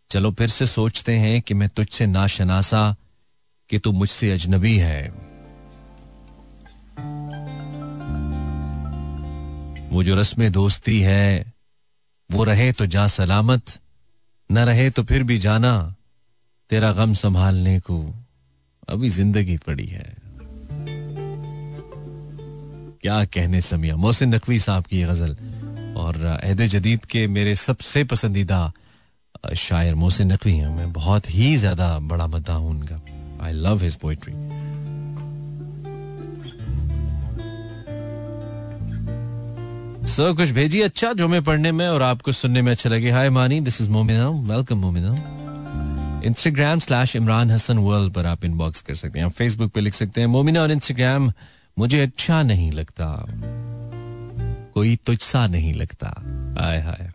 [0.09, 2.95] चलो फिर से सोचते हैं कि मैं तुझसे नाशनासा
[3.69, 5.09] कि तू मुझसे अजनबी है।
[9.89, 11.53] वो जो रस्म दोस्ती है,
[12.31, 13.63] वो रहे तो जा सलामत,
[14.51, 15.95] न रहे तो फिर भी जाना,
[16.69, 18.24] तेरा गम संभालने को।
[18.87, 20.15] अभी ज़िंदगी पड़ी है।
[23.01, 23.95] क्या कहने समिया?
[23.95, 25.35] मोहसिन नकवी साहब की गज़ल।
[25.97, 28.71] और अहद जदीद के मेरे सबसे पसंदीदा
[29.57, 33.01] शायर मोहसिन नकवी हैं। मैं बहुत ही ज़्यादा बड़ा मद्दा हूँ उनका।
[33.45, 34.33] I love his poetry
[40.07, 43.29] sir, कुछ भेजिए अच्छा जो मैं पढ़ने में और आपको सुनने में अच्छा लगे। Hi
[43.29, 45.13] Mani this is Momina welcome Momina
[46.25, 50.21] Instagram slash Imran Hasan world पर आप इनबॉक्स कर सकते हैं। फेसबुक पे लिख सकते
[50.21, 51.33] हैं मोमिना और इंस्टाग्राम
[51.79, 53.25] मुझे अच्छा नहीं लगता।
[54.73, 56.07] कोई तुझसा नहीं लगता।
[56.59, 57.11] आय हाय।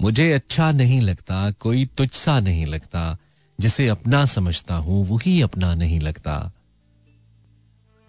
[0.00, 3.18] मुझे अच्छा नहीं लगता, कोई तुझसा नहीं लगता।
[3.60, 6.52] जिसे अपना समझता हूँ, वही अपना नहीं लगता।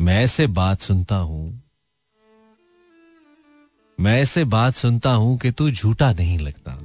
[0.01, 1.63] मैं ऐसे बात सुनता हूँ।
[3.99, 6.77] मैं ऐसे बात सुनता हूँ कि तू झूठा नहीं लगता।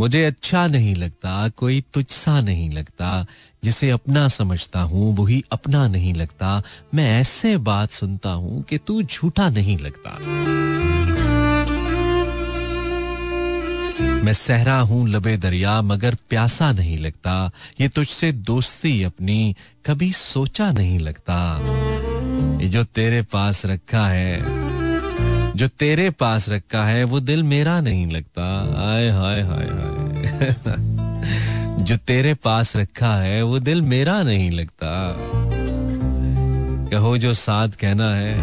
[0.00, 3.26] मुझे अच्छा नहीं लगता, कोई तुझसा नहीं लगता,
[3.64, 6.62] जिसे अपना समझता हूँ, वही अपना नहीं लगता।
[6.94, 10.18] मैं ऐसे बात सुनता हूँ कि तू झूठा नहीं लगता।
[14.24, 19.56] मैं सहरा हूँ लबे दरिया, मगर प्यासा नहीं लगता। ये तुझसे दोस्ती अपनी,
[19.86, 21.60] कभी सोचा नहीं लगता।
[22.62, 24.67] ये जो तेरे पास रखा है
[25.58, 28.60] जो तेरे पास रखा है, वो दिल मेरा नहीं लगता।
[28.94, 30.54] आय हाय हाय हाय।
[31.84, 35.16] जो तेरे पास रखा है, वो दिल मेरा नहीं लगता।
[36.92, 38.34] कहो जो साथ कहना है।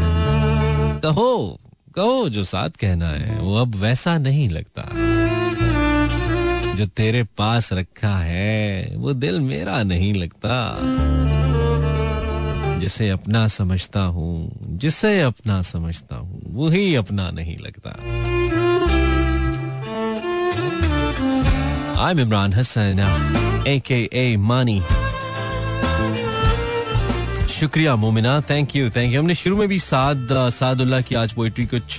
[1.00, 1.60] कहो
[1.96, 4.90] कहो जो साथ कहना है, वो अब वैसा नहीं लगता।
[6.76, 10.80] जो तेरे पास रखा है, वो दिल मेरा नहीं लगता।
[12.80, 17.90] जिसे अपना समझता हूँ, जिसे अपना समझता हूँ, वही अपना नहीं लगता।
[22.02, 23.00] आई इमरान हसन
[23.68, 24.82] ए के ए मानी
[27.50, 31.66] शुक्रिया Momina thank you thank you हमने शुरू में भी साद, सादुल्ला की आज पोइट्री
[31.66, 31.98] कुछ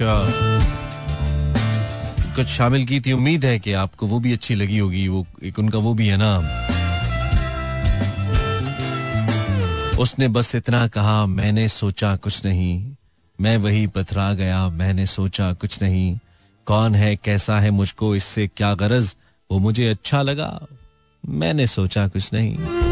[2.36, 5.58] कुछ शामिल की थी। उम्मीद है कि आपको वो भी अच्छी लगी होगी, वो, एक
[5.58, 6.65] उनका वो भी है ना।
[9.98, 12.94] उसने बस इतना कहा, मैंने सोचा कुछ नहीं।
[13.40, 16.18] मैं वही पथरा गया, मैंने सोचा कुछ नहीं।
[16.66, 19.16] कौन है, कैसा है मुझको, इससे क्या गरज?
[19.50, 20.60] वो मुझे अच्छा लगा।
[21.28, 22.85] मैंने सोचा कुछ नहीं।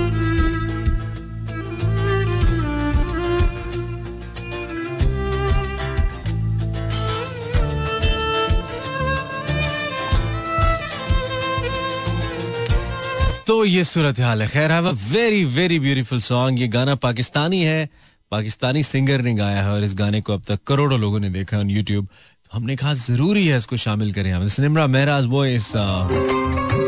[13.46, 17.62] तो ये सूरत हाल है। खैर have a very very beautiful song ये गाना पाकिस्तानी
[17.62, 17.88] है।
[18.33, 21.59] पाकिस्तानी सिंगर ने गाया है और इस गाने को अब तक करोड़ों लोगों ने देखा
[21.59, 25.72] ऑन यूट्यूब तो हमने कहा ज़रूरी है इसको शामिल करें हम। निम्रा मेहराज वो इस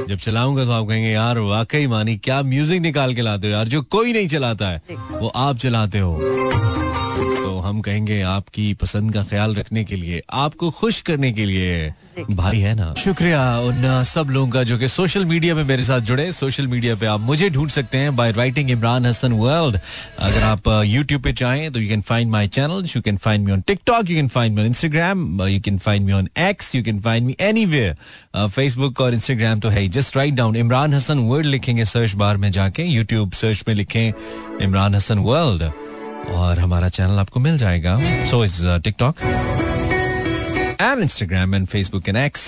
[0.09, 3.69] जब चलाऊँगा तो आप कहेंगे यार वाकई मानी क्या म्यूज़िक निकाल के लाते हो यार
[3.69, 6.13] जो कोई नहीं चलाता है वो आप चलाते हो।
[7.67, 11.95] हम कहेंगे आपकी पसंद का ख्याल रखने के लिए, आपको खुश करने के लिए।
[12.31, 12.95] भाई है ना?
[12.95, 16.95] शुक्रिया उन सब लोगों का जो कि सोशल मीडिया में मेरे साथ जुड़े। सोशल मीडिया
[16.95, 19.79] पे आप मुझे ढूंढ सकते हैं by writing Imran Hasan world
[20.19, 23.53] अगर आप यूट्यूब पे चाहें तो you can find my channel you can find me
[23.53, 26.83] on TikTok you can find me on Instagram you can find me on X you
[26.85, 27.67] can find me any
[28.37, 32.51] Facebook और Instagram तो है just write down Imran Hasan world लिखेंगे search bar में
[32.53, 34.13] जाके। YouTube search में लिखें
[34.65, 35.71] Imran Hasan world
[36.35, 37.99] और हमारा चैनल आपको मिल जाएगा।
[38.31, 39.15] So is TikTok
[40.79, 42.43] and Instagram and Facebook and X.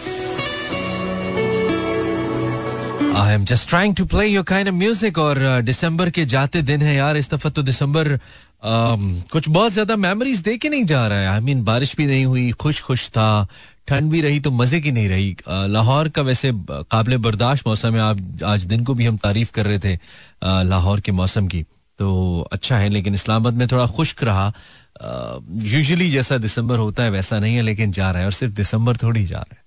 [3.20, 6.62] I am just trying to play your kind of music और दिसंबर uh, के जाते
[6.62, 10.84] दिन है यार। इस दफ़ा तो दिसंबर um, कुछ बहुत ज़्यादा मेमोरीज दे के नहीं
[10.84, 13.46] जा रहा है। आई I मीन mean, बारिश भी नहीं हुई खुश खुश था
[13.88, 17.94] ठंड भी रही तो मज़े की नहीं रही। Uh, लाहौर का वैसे काबिल बर्दाश्त मौसम
[17.94, 21.48] है। आप आज दिन को भी हम तारीफ़ कर रहे थे uh, लाहौर के मौसम
[21.48, 21.64] की।
[21.98, 24.52] तो अच्छा है, लेकिन इस्लामाबाद में थोड़ा खुश्क रहा।
[25.50, 28.96] यूजली जैसा दिसंबर होता है वैसा नहीं है, लेकिन जा रहा है, और सिर्फ़ दिसंबर
[28.96, 29.66] थोड़ी जा रहा है।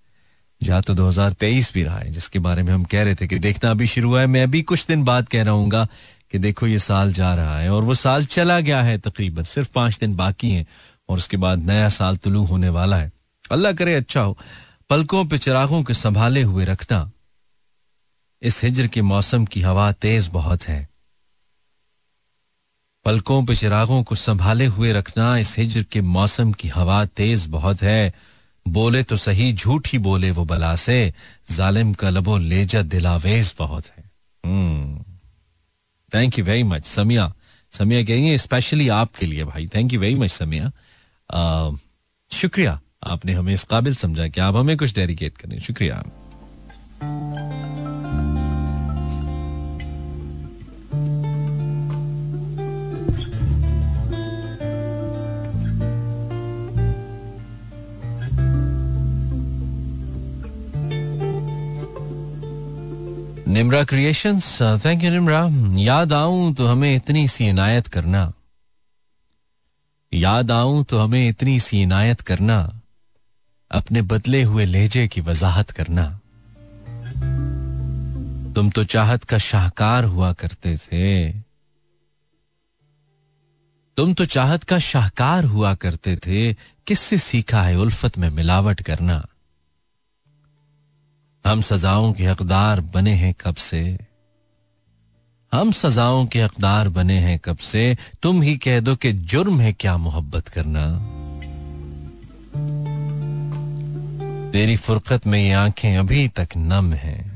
[0.62, 3.72] जा तो 2023 भी रहा है, जिसके बारे में हम कह रहे थे कि देखना
[3.72, 5.88] अभी शुरू हुआ है। मैं अभी कुछ दिन बाद कह रहा हूँ
[6.32, 9.70] कि देखो, ये साल जा रहा है, और वो साल चला गया है तकरीबन, सिर्फ़
[9.76, 10.66] पाँच दिन बाकी हैं,
[11.10, 13.12] और उसके बाद नया साल तुलू होने वाला है।
[13.52, 14.38] अल्लाह करे अच्छा हो,
[14.90, 17.12] पलकों पे चिरागों के संभाले हुए रखना।
[18.42, 20.91] इस हिजर के मौसम की हवा तेज बहुत है।
[23.06, 27.82] पलकों पे चिरागों को संभाले हुए रखना, इस हिजर के मौसम की हवा तेज बहुत
[27.82, 28.14] है।
[28.68, 31.14] बोले तो सही, झूठ ही बोले वो बला से।
[31.52, 34.04] जालिम का लबो लेजा दिलावेज बहुत है।
[36.14, 37.34] Thank you very much Samiya.
[37.72, 40.72] Samiya कहेंगे स्पेशली आपके लिए भाई। Thank you very much Samiya.
[42.32, 46.04] शुक्रिया। आपने हमें इस काबिल समझा कि आप हमें कुछ डेडिकेट करें शुक्रिया।
[63.62, 65.42] Nimra creations thank you Nimra
[65.82, 68.34] याद आऊँ तो हमें इतनी सी इनायत करना।
[70.14, 72.82] याद आऊँ तो हमें इतनी सी इनायत करना।
[73.72, 76.06] अपने बदले हुए लहजे की वजाहत करना।
[78.56, 81.32] तुम तो चाहत का शाहकार हुआ करते थे।
[83.98, 86.54] तुम तो चाहत का शाहकार हुआ करते थे।
[86.88, 89.26] किससे सीखा है उल्फत में मिलावट करना?
[91.46, 93.98] हम सजाओं के हकदार बने हैं कब से?
[95.54, 97.98] हम सजाओं के हकदार बने हैं कब से?
[98.24, 100.82] तुम ही कह दो कि जुर्म है क्या मोहब्बत करना?
[104.52, 107.32] तेरी फुरकत में ये आँखें अभी तक नम हैं।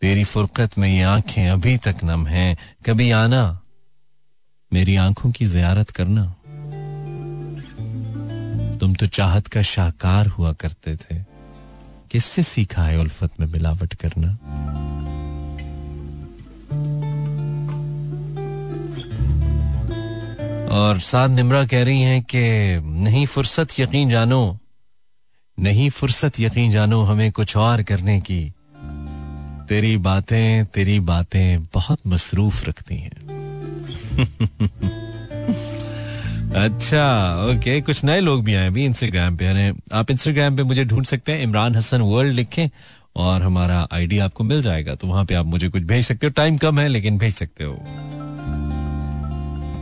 [0.00, 3.60] तेरी फुरकत में ये आँखें अभी तक नम हैं। कभी आना,
[4.72, 6.34] मेरी आँखों की जियारत करना।
[8.76, 11.27] तुम तो चाहत का शाहकार हुआ करते थे।
[12.10, 14.38] किससे सीखा है उल्फत में मिलावट करना?
[20.68, 22.40] और साथ निमरा कह रही हैं कि
[22.84, 24.58] नहीं फुर्सत यकीन जानो,
[25.60, 28.52] नहीं फुर्सत यकीन जानो हमें कुछ और करने की।
[29.68, 33.16] तेरी बातें तेरी बातें बहुत मसरूफ रखती हैं।
[36.58, 37.04] अच्छा
[37.44, 41.04] ओके कुछ नए लोग भी आए अभी इंस्टाग्राम पे, यानी आप इंस्टाग्राम पे मुझे ढूंढ
[41.06, 42.68] सकते हैं, इमरान हसन वर्ल्ड लिखें,
[43.16, 46.32] और हमारा आईडी आपको मिल जाएगा तो वहाँ पे आप मुझे कुछ भेज सकते हो।
[46.32, 47.74] टाइम कम है, लेकिन भेज सकते हो।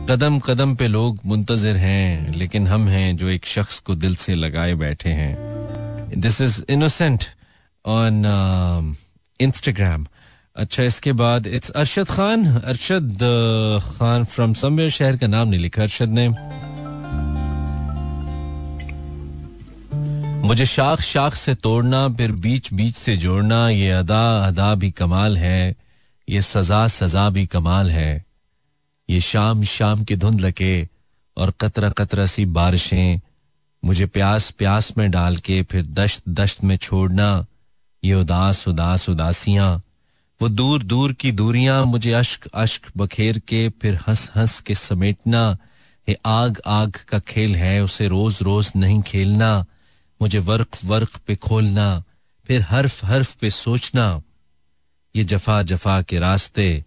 [0.09, 4.35] कदम कदम पे लोग मुंतजर हैं, लेकिन हम हैं जो एक शख्स को दिल से
[4.35, 5.35] लगाए बैठे हैं।
[6.17, 7.23] This is innocent
[7.85, 8.95] on
[9.39, 10.07] Instagram
[10.57, 13.17] अच्छा इसके बाद it's Arshad Khan Arshad
[13.97, 16.27] Khan from somewhere शहर का नाम नहीं लिखा अरशद ने।
[20.47, 25.37] मुझे शाख शाख से तोड़ना, फिर बीच बीच से जोड़ना, ये अदा अदा भी कमाल
[25.37, 25.75] है,
[26.27, 28.25] ये सजा सजा भी कमाल है।
[29.09, 30.87] ये शाम शाम की धुंध लगे
[31.37, 33.19] और कतरा कतरा सी बारिशें,
[33.83, 37.45] मुझे प्यास प्यास में डाल के फिर दश्त दश्त में छोड़ना,
[38.03, 39.81] ये उदास उदास उदासियाँ।
[40.41, 45.57] वो दूर दूर की दूरियाँ मुझे अश्क अश्क बखेर के, फिर हंस हंस के समेटना।
[46.09, 49.65] ये आग आग का खेल है, उसे रोज रोज नहीं खेलना।
[50.21, 52.03] मुझे वर्क वर्क पे खोलना,
[52.47, 54.21] फिर हर्फ हर्फ पे सोचना।
[55.15, 56.85] ये जफा जफा के रास्ते,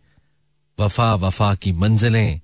[0.80, 2.40] वफा वफा की मंजिलें।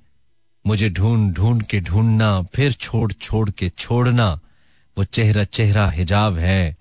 [0.67, 4.41] मुझे ढूंढ ढूंढ के ढूंढना, फिर छोड़ छोड़ के छोड़ना।
[4.99, 6.77] वो चेहरा चेहरा हिजाब है,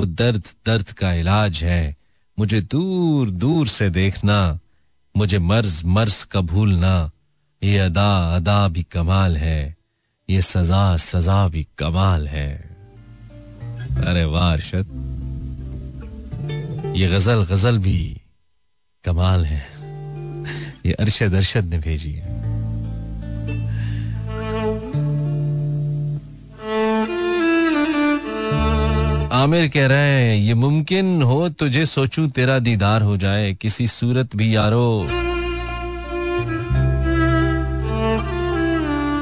[0.00, 2.01] वो दर्द दर्द का इलाज है।
[2.38, 4.58] मुझे दूर दूर से देखना।
[5.16, 7.10] मुझे मर्ज मर्ज का भूलना।
[7.62, 9.76] ये अदा अदा भी कमाल है।
[10.30, 12.50] ये सजा सजा भी कमाल है।
[14.06, 14.86] अरे वाह अरशद
[16.96, 18.20] ये गज़ल गज़ल भी
[19.04, 19.62] कमाल है।
[20.86, 22.31] ये अरशद अरशद ने भेजी है।
[29.32, 34.36] आमिर कह रहे हैं, ये मुमकिन हो तुझे सोचूं तेरा दीदार हो जाए, किसी सूरत
[34.36, 35.08] भी यारो।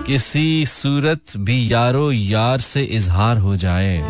[0.07, 4.03] किसी सूरत भी यारो यार से इजहार हो जाए।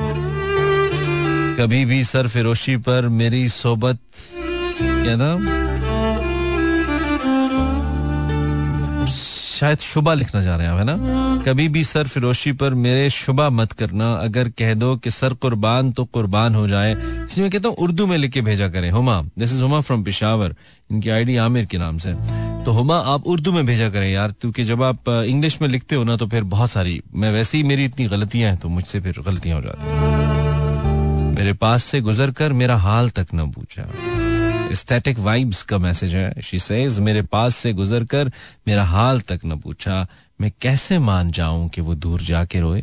[1.60, 3.98] कभी भी सर फिरोशी पर मेरी सोबत,
[4.82, 5.69] क्या नाम?
[9.60, 11.42] शायद शुबा लिखना चाह रहे हैं, है ना?
[11.46, 15.90] कभी भी सर फिरोशी पर मेरे शुबा मत करना। अगर कह दो कि सर कुर्बान
[15.92, 19.20] तो कुर्बान हो जाए। इसलिए मैं कहता हूँ, उर्दू में लिख के भेजा करें। Huma
[19.38, 20.54] this is Huma from Peshawar
[20.90, 22.14] इनकी आईडी आमिर के नाम से।
[22.64, 26.04] तो हुमा, आप उर्दू में भेजा करें यार, क्योंकि जब आप इंग्लिश में लिखते हो
[26.04, 29.22] ना तो फिर बहुत सारी, मैं वैसे ही मेरी इतनी गलतियाँ हैं तो मुझसे फिर
[29.26, 29.84] गलतियाँ हो जाती
[31.34, 33.88] मेरे पास से गुजर कर मेरा हाल तक न पूछा।
[34.72, 38.32] एस्थेटिक वाइब्स का मैसेज है। शी सेज मेरे पास से गुजर कर
[38.68, 40.06] मेरा हाल तक न पूछा।
[40.40, 42.80] मैं कैसे मान जाऊँ कि वो दूर जाके रोए?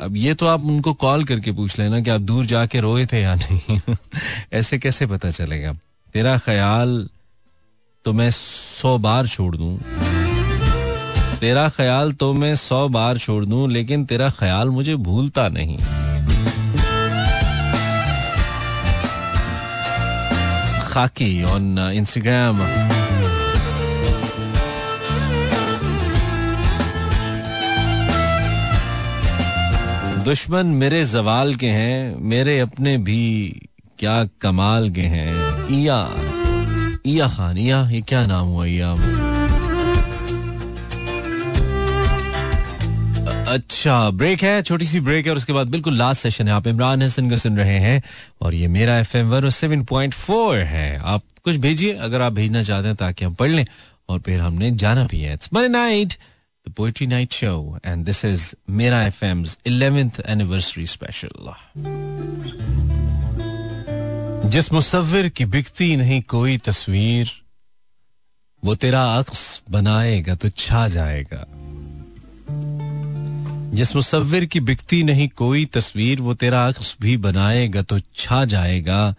[0.00, 3.20] अब ये तो आप उनको कॉल करके पूछ लेना कि आप दूर जाके रोए थे
[3.20, 3.80] या नहीं।
[4.52, 5.72] ऐसे कैसे पता चलेगा?
[6.12, 7.08] तेरा ख्याल
[8.04, 9.78] तो मैं सौ बार छोड़ दूँ।
[11.40, 15.78] तेरा ख्याल तो मैं सौ बार छोड़ दूँ, लेकिन तेरा ख्याल मुझे भूलता नहीं।
[20.90, 21.30] खाकी
[21.78, 22.58] uh, Instagram.
[30.24, 33.22] दुश्मन मेरे जवाल के हैं मेरे अपने भी
[33.98, 35.30] क्या कमाल के हैं
[35.78, 35.98] इया
[37.06, 38.94] इया खान इया ये क्या नाम हुआ इया
[43.50, 46.66] अच्छा ब्रेक है, छोटी सी ब्रेक है, और उसके बाद बिल्कुल लास्ट सेशन है। आप
[46.66, 48.02] इमरान हसन को सुन रहे हैं,
[48.42, 52.32] और ये Mera F M one seven point four है। आप कुछ भेजिए, अगर आप
[52.32, 53.66] भेजना चाहते हैं, ताकि हम पढ़ लें,
[54.08, 56.14] और फिर हमने जाना भी है। It's night
[56.68, 61.52] the poetry night show and this is Mera F M eleventh anniversary special
[64.48, 67.30] जिस मुसविर की बिकती नहीं कोई तस्वीर,
[68.64, 71.46] वो तेरा अक्स बनाएगा तो छा जाएगा।
[73.74, 79.14] जिस मुसविर की बिकती नहीं कोई तस्वीर, वो तेरा अक्स भी बनाएगा तो छा जाएगा।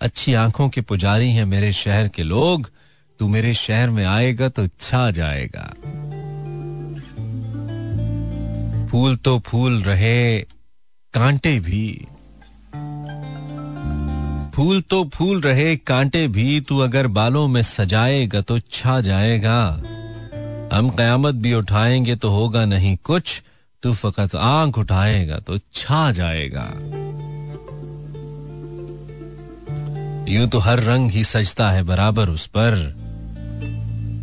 [0.00, 2.70] अच्छी आँखों के पुजारी हैं मेरे शहर के लोग।
[3.18, 5.74] तू मेरे शहर में आएगा तो छा जाएगा।
[8.90, 10.40] फूल तो फूल रहे,
[11.14, 12.06] कांटे भी।
[14.54, 19.82] फूल तो फूल रहे, कांटे भी, तू अगर बालों में सजाएगा तो छा जाएगा।
[20.72, 23.42] हम कयामत भी उठाएँगे तो होगा नहीं कुछ।
[23.82, 26.66] तू फकत आँख उठाएगा तो छा जाएगा।
[30.28, 32.76] यूँ तो हर रंग ही सजता है बराबर उस पर।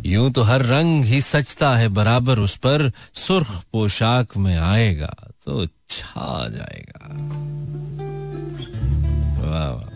[0.06, 5.66] यूँ तो हर रंग ही सजता है बराबर उस पर। सुर्ख पोशाक में आएगा तो
[5.66, 7.08] छा जाएगा।
[9.42, 9.88] वाह वाह।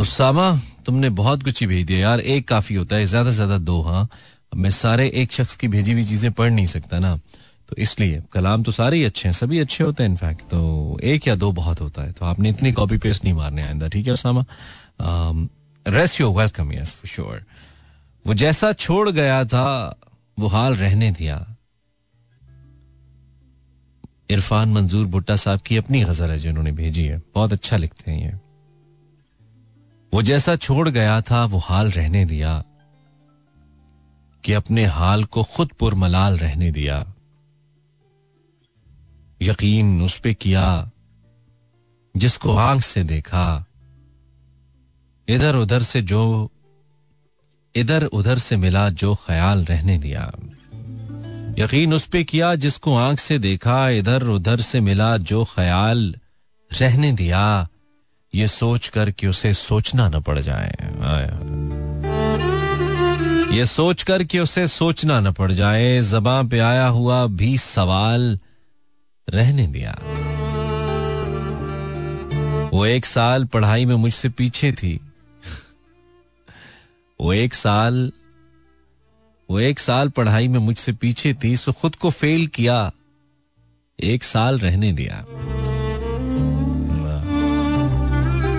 [0.00, 0.54] उसामा
[0.86, 3.80] तुमने बहुत कुछ ही भेज दिया यार। एक काफ़ी होता है, ज़्यादा से ज़्यादा दो
[3.82, 4.08] हाँ?
[4.54, 7.16] मैं सारे एक शख्स की भेजी हुई चीज़ें पढ़ नहीं सकता ना।
[7.68, 11.28] तो इसलिए, कलाम तो सारे ही अच्छे हैं, सभी अच्छे होते हैं इनफैक्ट तो एक
[11.28, 14.12] या दो बहुत होता है। तो आपने इतनी कॉपी पेस्ट नहीं मारने, आइंदा। ठीक है,
[14.12, 14.44] Usama?
[15.86, 17.44] Race your welcome yes for sure
[18.24, 19.98] वो जैसा छोड़ गया था,
[20.38, 21.36] वो हाल रहने दिया।
[24.30, 28.24] इरफान मंजूर भुट्टा साहब की अपनी गज़ल है जिन्होंने भेजी है। बहुत अच्छा लिखते हैं
[28.24, 28.32] ये।
[30.12, 32.62] वो जैसा छोड़ गया था, वो हाल रहने दिया।
[34.44, 37.14] कि अपने हाल को खुद पुरमलाल रहने दिया।
[39.42, 40.90] यकीन उस पे किया,
[42.16, 43.64] जिसको आँख से देखा।
[45.28, 46.50] इधर उधर से जो
[47.74, 50.32] इधर उधर से मिला जो ख्याल रहने दिया।
[51.58, 56.14] यकीन उस पे किया, जिसको आँख से देखा इधर उधर से मिला जो ख्याल
[56.80, 57.68] रहने दिया।
[58.34, 60.74] ये सोच कर कि उसे सोचना न पड़ जाए।
[63.54, 68.38] ये सोच कर कि उसे सोचना न पड़ जाए, जबां पे आया हुआ भी सवाल
[69.28, 69.98] रहने दिया।
[72.72, 75.00] वो एक साल पढ़ाई में मुझसे पीछे थी।
[77.20, 78.12] वो एक साल,
[79.50, 82.92] वो एक साल पढ़ाई में मुझसे पीछे थी, सो खुद को फेल किया,
[84.02, 85.24] एक साल रहने दिया।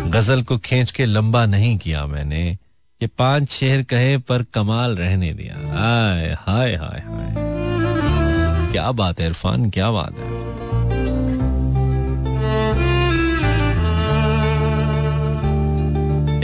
[0.09, 2.57] गज़ल को खींच के लंबा नहीं किया मैंने।
[3.01, 7.33] ये पाँच शेर कहे, पर कमाल रहने दिया। हाय हाय हाय हाय।
[8.71, 10.33] क्या बात है इरफान, क्या बात है।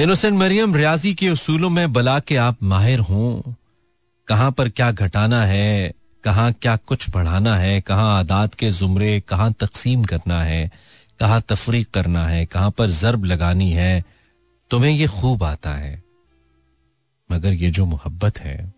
[0.04, 3.54] इनोसेंट मरियम, रियाजी के उसूलों में बला के आप माहिर हों।
[4.28, 5.93] कहाँ पर क्या घटाना है,
[6.24, 10.72] कहाँ क्या कुछ बढ़ाना है, कहाँ आदात के जुमरे, कहाँ तकसीम करना है,
[11.20, 14.04] कहाँ तफरीक करना है, कहाँ पर जरब लगानी है।
[14.72, 16.11] तुम्हें ये खूब आता है।
[17.32, 18.74] मगर ये जो मोहब्बत है,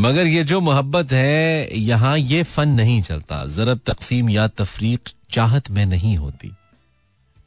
[0.00, 5.70] मगर ये जो मोहब्बत है, यहाँ ये फन नहीं चलता। जरब तकसीम या तफरीक चाहत
[5.70, 6.52] में नहीं होती।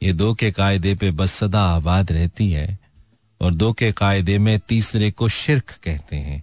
[0.02, 2.78] ये दो के कायदे पे बस सदा आबाद रहती है
[3.40, 6.42] और दो के कायदे में तीसरे को शिरक कहते हैं।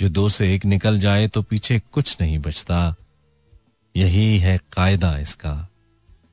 [0.00, 2.94] जो दो से एक निकल जाए तो पीछे कुछ नहीं बचता।
[3.96, 5.68] यही है कायदा इसका।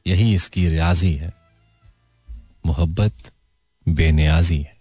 [0.08, 1.34] यही इसकी रियाजी है।
[2.66, 3.14] मोहब्बत
[3.90, 4.77] बेनियाजी है।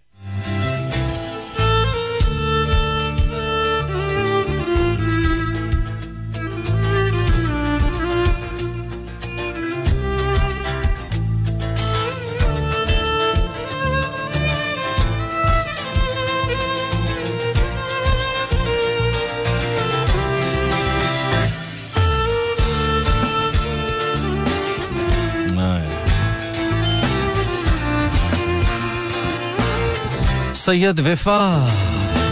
[30.67, 31.37] सैयद विफा।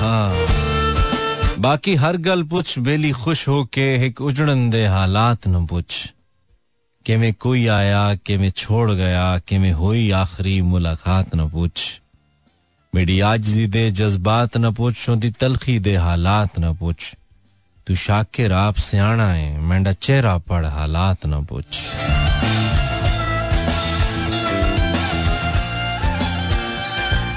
[0.01, 0.33] हाँ।
[1.59, 6.13] बाकी हर गल पुछ, बेली खुश हो के एक उजड़न दे हालात न पुछ।
[7.05, 12.01] के में कोई आया के में छोड़ गया के में हुई आखिरी मुलाकात न पूछ।
[12.95, 17.15] मेरी आज दे जज्बात न पूछ दी तलखी दे हालात न पूछ।
[17.87, 21.65] तू शाकिर आप सियाणा है मेंढा चेहरा पढ़ हालात न पूछ।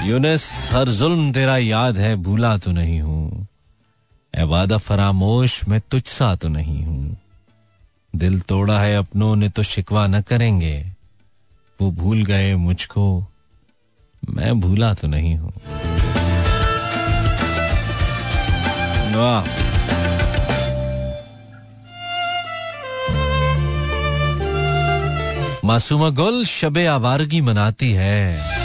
[0.09, 3.47] यूनस, हर जुल्म तेरा याद है, भूला तो नहीं हूँ।
[4.33, 7.17] वादा फरामोश, मैं तुझसा तो नहीं हूँ।
[8.15, 10.77] दिल तोड़ा है अपनों, ने तो शिकवा न करेंगे।
[11.79, 13.05] वो भूल गए मुझको,
[14.29, 15.53] मैं भूला तो नहीं हूँ।
[25.65, 28.58] मासूमा गुल शबे आवारगी मनाती है।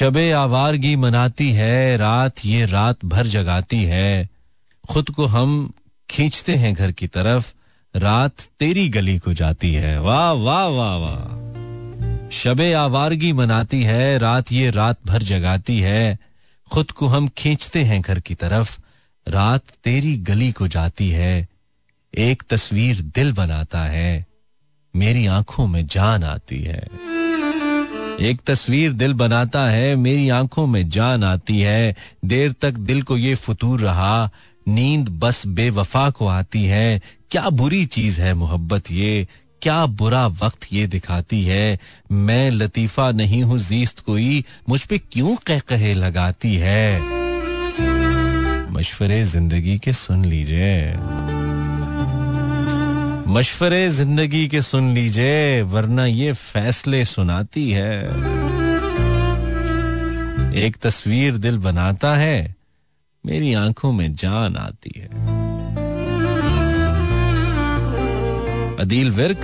[0.00, 4.28] शबे आवारगी मनाती है, रात ये रात भर जगाती है।
[4.88, 5.72] खुद को हम
[6.10, 7.54] खींचते हैं घर की तरफ़,
[7.96, 14.52] रात तेरी गली को जाती है। वाह वाह वाह वाह। शबे आवारगी मनाती है, रात
[14.52, 16.18] ये रात भर जगाती है।
[16.72, 18.80] खुद को हम खींचते हैं घर की तरफ़,
[19.28, 21.48] रात तेरी गली को जाती है।
[22.18, 24.26] एक तस्वीर दिल बनाता है,
[24.96, 27.19] मेरी आँखों में जान आती है।
[28.20, 33.16] एक तस्वीर दिल बनाता है, मेरी आँखों में जान आती है। देर तक दिल को
[33.16, 34.30] ये फतूर रहा,
[34.68, 39.28] नींद बस बेवफा को आती है। क्या बुरी चीज़ है मोहब्बत ये,
[39.62, 41.78] क्या बुरा वक्त ये दिखाती है।
[42.12, 47.00] मैं लतीफा नहीं हूँ जीस्त कोई, मुझ पे क्यों कह कहे लगाती है?
[48.70, 50.92] मशवरे ज़िंदगी के सुन लीजिए।
[53.30, 58.04] मशवरे ज़िंदगी के सुन लीजिए, वरना ये फैसले सुनाती है।
[60.54, 62.56] एक तस्वीर दिल बनाता है,
[63.26, 65.08] मेरी आँखों में जान आती है।
[68.76, 69.40] अदील विर्क,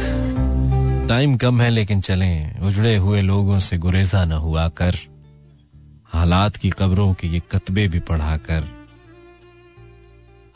[1.09, 4.97] टाइम कम है लेकिन चलें, उजड़े हुए लोगों से गुरेजा न हुआ कर।
[6.12, 8.68] हालात की कब्रों के ये कतबे भी पढ़ा कर।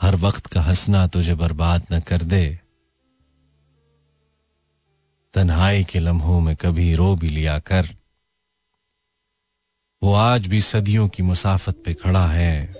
[0.02, 2.59] हर वक्त का हंसना तुझे बर्बाद न कर दे।
[5.34, 7.88] तन्हाई के लम्हों में कभी रो भी लिया कर।
[10.02, 12.74] वो आज भी सदियों की मुसाफत पे खड़ा है।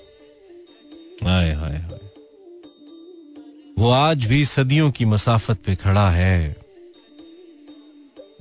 [1.24, 2.01] हाय हाय हाय।
[3.78, 6.57] वो आज भी सदियों की मुसाफत पे खड़ा है।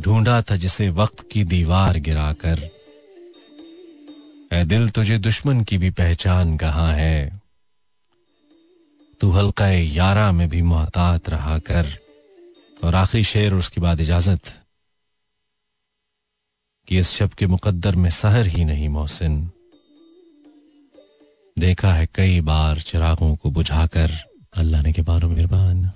[0.01, 2.69] ढूंढा था जिसे वक्त की दीवार गिराकर।
[4.53, 7.41] ए दिल तुझे दुश्मन की भी पहचान कहाँ है?
[9.21, 12.08] तू हल्का यारा में भी मोहतात रहा कर।
[12.83, 14.51] और आखिरी शेर और उसके बाद इजाज़त
[16.87, 19.39] कि इस शब के मुकद्दर में सहर ही नहीं मोहसिन।
[21.57, 24.11] देखा है कई बार चिरागों को बुझाकर
[24.57, 25.89] अल्लाह ने के बारो मेहरबान